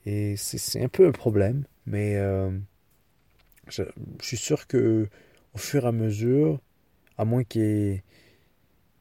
Et 0.06 0.36
c'est 0.36 0.82
un 0.82 0.88
peu 0.88 1.06
un 1.06 1.12
problème, 1.12 1.64
mais 1.86 2.16
euh, 2.16 2.50
je, 3.68 3.82
suis 4.22 4.38
sûr 4.38 4.66
que 4.66 5.08
au 5.54 5.58
fur 5.58 5.84
et 5.84 5.88
à 5.88 5.92
mesure, 5.92 6.58
à 7.18 7.24
moins 7.24 7.44
qu'il 7.44 7.62
y 7.62 7.64
ait 7.64 8.02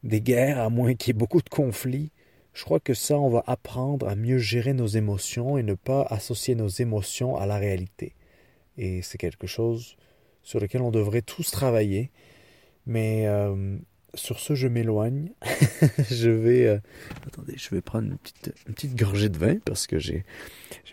des 0.04 0.22
guerres, 0.22 0.60
à 0.60 0.70
moins 0.70 0.94
qu'il 0.96 1.10
y 1.10 1.12
ait 1.12 1.20
beaucoup 1.20 1.42
de 1.42 1.50
conflits, 1.50 2.12
je 2.54 2.66
crois 2.66 2.80
que 2.80 2.94
ça, 2.94 3.18
on 3.18 3.30
va 3.30 3.44
apprendre 3.48 4.08
à 4.10 4.16
mieux 4.16 4.40
gérer 4.40 4.74
nos 4.74 4.88
émotions 4.88 5.58
et 5.58 5.64
ne 5.64 5.76
pas 5.76 6.02
associer 6.10 6.56
nos 6.56 6.68
émotions 6.68 7.38
à 7.38 7.46
la 7.46 7.58
réalité. 7.58 8.16
Et 8.78 9.02
c'est 9.02 9.18
quelque 9.18 9.48
chose 9.48 9.96
sur 10.44 10.60
lequel 10.60 10.82
on 10.82 10.92
devrait 10.92 11.22
tous 11.22 11.52
travailler. 11.52 12.12
Mais 12.86 13.28
euh, 13.28 13.78
sur 14.16 14.40
ce, 14.40 14.56
je 14.56 14.68
m'éloigne. 14.68 15.32
je 16.10 16.30
vais. 16.30 16.66
Euh, 16.66 16.80
attendez, 17.28 17.54
je 17.58 17.70
vais 17.70 17.82
prendre 17.82 18.08
une 18.08 18.18
petite, 18.18 18.54
une 18.68 18.74
petite 18.74 18.96
gorgée 18.96 19.30
de 19.30 19.38
vin 19.38 19.58
parce 19.66 19.88
que 19.88 20.00
j'ai 20.00 20.26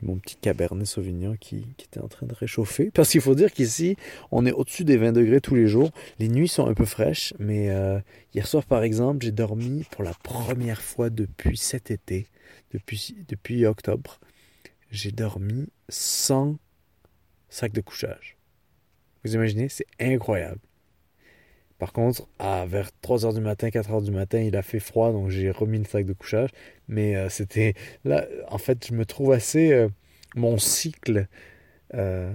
mon 0.02 0.18
petit 0.18 0.36
Cabernet 0.36 0.86
Sauvignon 0.86 1.36
qui, 1.40 1.66
qui, 1.76 1.86
était 1.86 2.00
en 2.00 2.08
train 2.08 2.26
de 2.26 2.34
réchauffer. 2.34 2.90
Parce 2.92 3.10
qu'il 3.10 3.20
faut 3.20 3.34
dire 3.34 3.52
qu'ici, 3.52 3.96
on 4.30 4.44
est 4.44 4.52
au-dessus 4.52 4.84
des 4.84 4.96
20 4.96 5.12
degrés 5.12 5.40
tous 5.40 5.54
les 5.54 5.66
jours. 5.66 5.90
Les 6.18 6.28
nuits 6.28 6.48
sont 6.48 6.66
un 6.66 6.74
peu 6.74 6.84
fraîches, 6.84 7.32
mais 7.38 7.70
euh, 7.70 7.98
hier 8.34 8.46
soir, 8.46 8.64
par 8.64 8.82
exemple, 8.82 9.24
j'ai 9.24 9.32
dormi 9.32 9.84
pour 9.90 10.04
la 10.04 10.12
première 10.22 10.82
fois 10.82 11.08
depuis 11.08 11.56
cet 11.56 11.90
été, 11.90 12.28
depuis, 12.72 13.16
depuis 13.28 13.64
octobre. 13.64 14.20
J'ai 14.90 15.12
dormi 15.12 15.68
sans 15.88 16.58
sac 17.48 17.72
de 17.72 17.80
couchage. 17.80 18.35
Vous 19.26 19.34
imaginez, 19.34 19.68
c'est 19.68 19.86
incroyable. 20.00 20.60
Par 21.78 21.92
contre, 21.92 22.26
à 22.38 22.64
vers 22.64 22.90
3h 23.02 23.34
du 23.34 23.40
matin, 23.40 23.68
4h 23.68 24.02
du 24.02 24.10
matin, 24.10 24.40
il 24.40 24.56
a 24.56 24.62
fait 24.62 24.80
froid, 24.80 25.12
donc 25.12 25.28
j'ai 25.28 25.50
remis 25.50 25.78
le 25.78 25.84
sac 25.84 26.06
de 26.06 26.14
couchage. 26.14 26.50
Mais 26.88 27.16
euh, 27.16 27.28
c'était 27.28 27.74
là, 28.04 28.26
en 28.48 28.58
fait, 28.58 28.86
je 28.86 28.94
me 28.94 29.04
trouve 29.04 29.32
assez. 29.32 29.72
Euh, 29.72 29.88
mon 30.34 30.58
cycle 30.58 31.26
euh, 31.94 32.32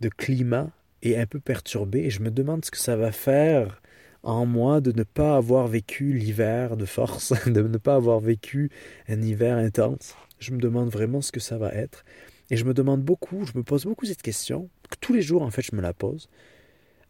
de 0.00 0.08
climat 0.08 0.70
est 1.02 1.16
un 1.16 1.26
peu 1.26 1.40
perturbé 1.40 2.00
et 2.00 2.10
je 2.10 2.20
me 2.22 2.30
demande 2.30 2.64
ce 2.64 2.70
que 2.70 2.78
ça 2.78 2.96
va 2.96 3.12
faire 3.12 3.82
en 4.22 4.46
moi 4.46 4.80
de 4.80 4.92
ne 4.92 5.02
pas 5.02 5.36
avoir 5.36 5.68
vécu 5.68 6.12
l'hiver 6.12 6.76
de 6.76 6.86
force, 6.86 7.32
de 7.46 7.62
ne 7.62 7.78
pas 7.78 7.94
avoir 7.94 8.20
vécu 8.20 8.70
un 9.08 9.22
hiver 9.22 9.56
intense. 9.56 10.16
Je 10.38 10.52
me 10.52 10.58
demande 10.58 10.88
vraiment 10.88 11.20
ce 11.20 11.32
que 11.32 11.40
ça 11.40 11.58
va 11.58 11.72
être. 11.72 12.04
Et 12.50 12.56
je 12.56 12.64
me 12.64 12.74
demande 12.74 13.02
beaucoup, 13.02 13.44
je 13.44 13.52
me 13.56 13.62
pose 13.62 13.84
beaucoup 13.84 14.06
cette 14.06 14.22
question, 14.22 14.68
tous 15.00 15.12
les 15.12 15.22
jours 15.22 15.42
en 15.42 15.50
fait 15.50 15.62
je 15.62 15.74
me 15.74 15.82
la 15.82 15.92
pose. 15.92 16.28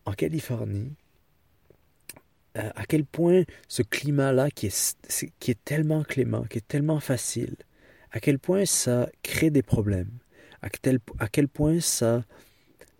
En 0.04 0.12
Californie, 0.12 0.94
euh, 2.56 2.70
à 2.74 2.86
quel 2.86 3.04
point 3.04 3.44
ce 3.68 3.82
climat-là, 3.82 4.50
qui 4.50 4.66
est, 4.66 4.96
qui 5.38 5.50
est 5.50 5.64
tellement 5.64 6.02
clément, 6.02 6.44
qui 6.44 6.58
est 6.58 6.66
tellement 6.66 6.98
facile, 6.98 7.56
à 8.10 8.20
quel 8.20 8.38
point 8.38 8.64
ça 8.64 9.08
crée 9.22 9.50
des 9.50 9.62
problèmes, 9.62 10.10
à, 10.62 10.68
à 11.18 11.28
quel 11.28 11.48
point 11.48 11.80
ça 11.80 12.24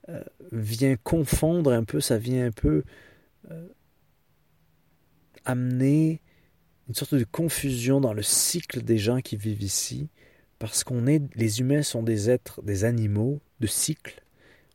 euh, 0.08 0.22
vient 0.52 0.96
confondre 0.96 1.72
un 1.72 1.84
peu, 1.84 2.00
ça 2.00 2.18
vient 2.18 2.46
un 2.46 2.50
peu 2.50 2.84
euh, 3.50 3.68
amener 5.44 6.20
une 6.88 6.94
sorte 6.94 7.14
de 7.14 7.24
confusion 7.24 8.00
dans 8.00 8.12
le 8.12 8.22
cycle 8.22 8.82
des 8.82 8.98
gens 8.98 9.20
qui 9.20 9.36
vivent 9.36 9.62
ici, 9.62 10.08
parce 10.58 10.82
qu'on 10.84 11.06
est, 11.06 11.22
les 11.36 11.60
humains 11.60 11.82
sont 11.82 12.02
des 12.02 12.30
êtres, 12.30 12.62
des 12.62 12.84
animaux 12.84 13.40
de 13.60 13.66
cycle. 13.66 14.22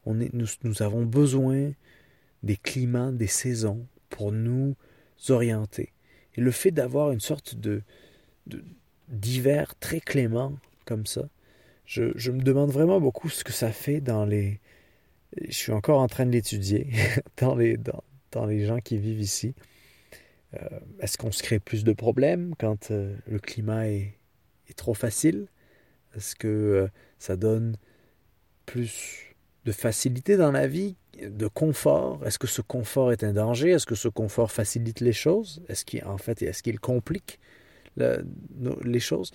On 0.06 0.20
est, 0.20 0.32
nous, 0.34 0.82
avons 0.82 1.06
besoin 1.06 1.72
des 2.42 2.58
climats, 2.58 3.12
des 3.12 3.28
saisons 3.28 3.86
pour 4.10 4.32
nous 4.32 4.76
orienter. 5.30 5.94
Et 6.36 6.42
le 6.42 6.52
fait 6.52 6.72
d'avoir 6.72 7.12
une 7.12 7.20
sorte 7.20 7.56
de, 7.56 7.82
d'hiver 9.08 9.76
très 9.80 10.00
clément 10.00 10.58
comme 10.86 11.06
ça, 11.06 11.30
je, 11.86 12.12
je, 12.16 12.32
me 12.32 12.42
demande 12.42 12.72
vraiment 12.72 13.00
beaucoup 13.00 13.30
ce 13.30 13.44
que 13.44 13.52
ça 13.52 13.72
fait 13.72 14.00
dans 14.00 14.26
les. 14.26 14.60
Je 15.48 15.54
suis 15.54 15.72
encore 15.72 16.00
en 16.00 16.08
train 16.08 16.26
de 16.26 16.32
l'étudier 16.32 16.88
dans 17.38 17.56
les, 17.56 17.78
dans, 17.78 18.04
dans, 18.32 18.46
les 18.46 18.66
gens 18.66 18.80
qui 18.80 18.98
vivent 18.98 19.22
ici. 19.22 19.54
Euh, 20.54 20.80
est-ce 21.00 21.18
qu'on 21.18 21.32
se 21.32 21.44
crée 21.44 21.60
plus 21.60 21.84
de 21.84 21.94
problèmes 21.94 22.54
quand 22.58 22.92
euh, 22.92 23.16
le 23.28 23.40
climat 23.40 23.90
est, 23.90 24.14
est 24.70 24.78
trop 24.78 24.94
facile? 24.94 25.48
Est-ce 26.16 26.36
que 26.36 26.48
euh, 26.48 26.88
ça 27.20 27.36
donne 27.36 27.76
plus 28.66 29.36
de 29.66 29.72
facilité 29.72 30.38
dans 30.38 30.52
la 30.52 30.68
vie, 30.68 30.96
de 31.22 31.48
confort? 31.48 32.26
Est-ce 32.26 32.40
que 32.40 32.48
ce 32.48 32.62
confort 32.62 33.12
est 33.12 33.24
un 33.24 33.34
danger? 33.34 33.72
Est-ce 33.72 33.86
que 33.86 33.96
ce 33.96 34.08
confort 34.08 34.52
facilite 34.52 35.00
les 35.00 35.14
choses? 35.14 35.64
Est-ce 35.70 35.86
qu'il 35.86 36.04
en 36.06 36.18
fait 36.18 36.42
est-ce 36.42 36.64
qu'il 36.64 36.80
complique 36.80 37.40
les 37.98 39.00
choses? 39.00 39.32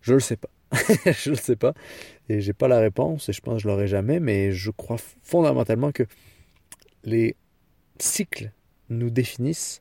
Je 0.00 0.12
ne 0.12 0.16
le 0.16 0.20
sais 0.20 0.36
pas. 0.36 0.50
je 0.72 1.30
ne 1.30 1.34
le 1.34 1.40
sais 1.40 1.56
pas. 1.56 1.74
Et 2.28 2.40
j'ai 2.40 2.52
pas 2.52 2.68
la 2.68 2.78
réponse 2.78 3.28
et 3.28 3.32
je 3.32 3.40
pense 3.40 3.56
que 3.56 3.62
je 3.62 3.68
l'aurai 3.68 3.86
jamais 3.86 4.20
mais 4.20 4.52
je 4.52 4.70
crois 4.70 4.98
fondamentalement 5.22 5.92
que 5.92 6.04
les 7.04 7.36
cycles 7.98 8.50
nous 8.88 9.10
définissent 9.10 9.80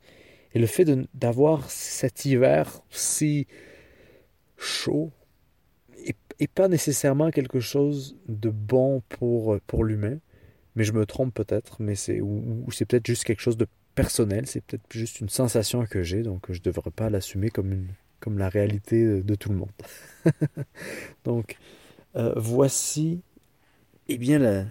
et 0.53 0.59
le 0.59 0.67
fait 0.67 0.85
d'avoir 1.13 1.69
cet 1.69 2.25
hiver 2.25 2.81
si 2.89 3.45
chaud 4.57 5.11
et 6.39 6.47
pas 6.47 6.67
nécessairement 6.67 7.31
quelque 7.31 7.59
chose 7.59 8.17
de 8.27 8.49
bon 8.49 9.01
pour, 9.09 9.57
pour 9.67 9.83
l'humain. 9.83 10.17
Mais 10.75 10.83
je 10.83 10.91
me 10.91 11.05
trompe 11.05 11.33
peut-être, 11.33 11.77
mais 11.79 11.95
c'est 11.95 12.19
ou, 12.19 12.65
c'est 12.71 12.85
peut-être 12.85 13.07
juste 13.07 13.23
quelque 13.23 13.39
chose 13.39 13.57
de 13.57 13.67
personnel, 13.95 14.45
c'est 14.45 14.61
peut-être 14.61 14.83
juste 14.91 15.21
une 15.21 15.29
sensation 15.29 15.85
que 15.85 16.03
j'ai, 16.03 16.21
donc 16.21 16.51
je 16.51 16.59
ne 16.59 16.63
devrais 16.63 16.91
pas 16.91 17.09
l'assumer 17.09 17.49
comme, 17.49 17.71
une, 17.71 17.87
comme 18.19 18.37
la 18.37 18.49
réalité 18.49 19.23
de 19.23 19.35
tout 19.35 19.49
le 19.49 19.55
monde. 19.55 19.71
donc 21.23 21.57
euh, 22.17 22.33
voici 22.35 23.21
eh 24.09 24.17
bien 24.17 24.67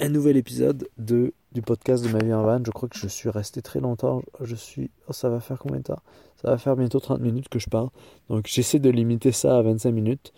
un 0.00 0.08
nouvel 0.08 0.36
épisode 0.36 0.88
de, 0.98 1.32
du 1.52 1.62
podcast 1.62 2.04
de 2.04 2.08
ma 2.08 2.18
vie 2.18 2.32
en 2.32 2.42
van. 2.42 2.60
Je 2.64 2.70
crois 2.70 2.88
que 2.88 2.98
je 2.98 3.06
suis 3.06 3.28
resté 3.28 3.62
très 3.62 3.80
longtemps. 3.80 4.22
Je 4.40 4.56
suis. 4.56 4.90
Oh, 5.08 5.12
ça 5.12 5.28
va 5.28 5.38
faire 5.38 5.58
combien 5.58 5.78
de 5.78 5.84
temps? 5.84 6.02
Ça 6.40 6.50
va 6.50 6.58
faire 6.58 6.76
bientôt 6.76 6.98
30 6.98 7.20
minutes 7.20 7.48
que 7.48 7.58
je 7.58 7.68
parle. 7.68 7.88
Donc 8.28 8.46
j'essaie 8.48 8.80
de 8.80 8.90
limiter 8.90 9.30
ça 9.30 9.58
à 9.58 9.62
25 9.62 9.92
minutes. 9.92 10.32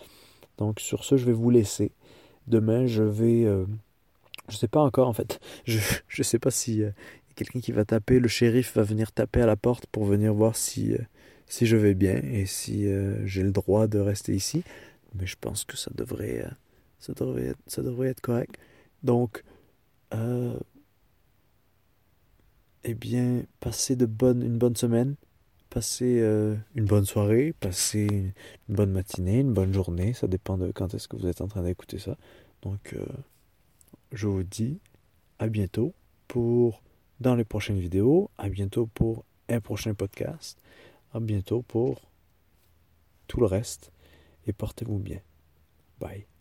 Donc 0.59 0.81
sur 0.81 1.05
ce, 1.05 1.17
je 1.17 1.25
vais 1.25 1.33
vous 1.33 1.51
laisser. 1.51 1.93
Demain, 2.47 2.87
je 2.87 3.03
vais... 3.03 3.45
Euh, 3.45 3.64
je 4.49 4.57
sais 4.57 4.69
pas 4.69 4.81
encore 4.81 5.09
en 5.09 5.12
fait. 5.12 5.40
Je 5.67 5.79
ne 6.19 6.23
sais 6.23 6.38
pas 6.38 6.51
si 6.51 6.83
euh, 6.83 6.90
quelqu'un 7.35 7.61
qui 7.61 7.73
va 7.73 7.85
taper. 7.85 8.21
Le 8.21 8.29
shérif 8.29 8.77
va 8.77 8.83
venir 8.83 9.12
taper 9.12 9.40
à 9.40 9.47
la 9.47 9.57
porte 9.57 9.87
pour 9.87 10.05
venir 10.05 10.35
voir 10.35 10.55
si, 10.55 10.93
euh, 10.93 10.99
si 11.47 11.64
je 11.67 11.77
vais 11.77 11.95
bien 11.95 12.17
et 12.17 12.45
si 12.45 12.87
j'ai 13.25 13.43
le 13.43 13.53
droit 13.53 13.87
de 13.87 13.99
rester 13.99 14.35
ici. 14.35 14.62
Mais 15.14 15.27
je 15.27 15.37
pense 15.40 15.64
que 15.64 15.77
ça 15.77 15.90
devrait, 15.95 16.45
ça 16.99 17.14
devrait, 17.14 17.47
être, 17.47 17.59
ça 17.67 17.83
devrait 17.83 18.09
être 18.09 18.21
correct. 18.21 18.57
Donc, 19.03 19.43
eh 22.85 22.95
bien, 22.95 23.45
passez 23.61 23.97
de 23.97 24.07
bonne, 24.07 24.43
une 24.43 24.59
bonne 24.59 24.77
semaine 24.77 25.14
passez 25.75 26.21
euh, 26.21 26.55
une 26.77 26.85
bonne 26.85 27.05
soirée, 27.05 27.53
passez 27.59 28.07
une 28.07 28.33
bonne 28.77 28.93
matinée, 28.93 29.41
une 29.41 29.53
bonne 29.53 29.75
journée, 29.75 30.13
ça 30.13 30.29
dépend 30.29 30.57
de 30.57 30.71
quand 30.71 30.95
est-ce 30.95 31.09
que 31.09 31.17
vous 31.17 31.27
êtes 31.27 31.41
en 31.41 31.49
train 31.49 31.65
d'écouter 31.65 31.99
ça. 31.99 32.17
Donc 32.63 32.93
euh, 32.93 33.05
je 34.13 34.29
vous 34.29 34.45
dis 34.45 34.79
à 35.41 35.49
bientôt 35.49 35.93
pour 36.29 36.81
dans 37.19 37.35
les 37.35 37.45
prochaines 37.45 37.81
vidéos, 37.81 38.31
à 38.39 38.49
bientôt 38.49 38.87
pour 38.87 39.25
un 39.49 39.61
prochain 39.61 39.95
podcast, 39.95 40.61
à 41.13 41.19
bientôt 41.19 41.63
pour 41.63 42.03
tout 43.27 43.41
le 43.41 43.47
reste 43.47 43.91
et 44.47 44.53
portez-vous 44.53 44.99
bien. 44.99 45.19
Bye. 45.99 46.34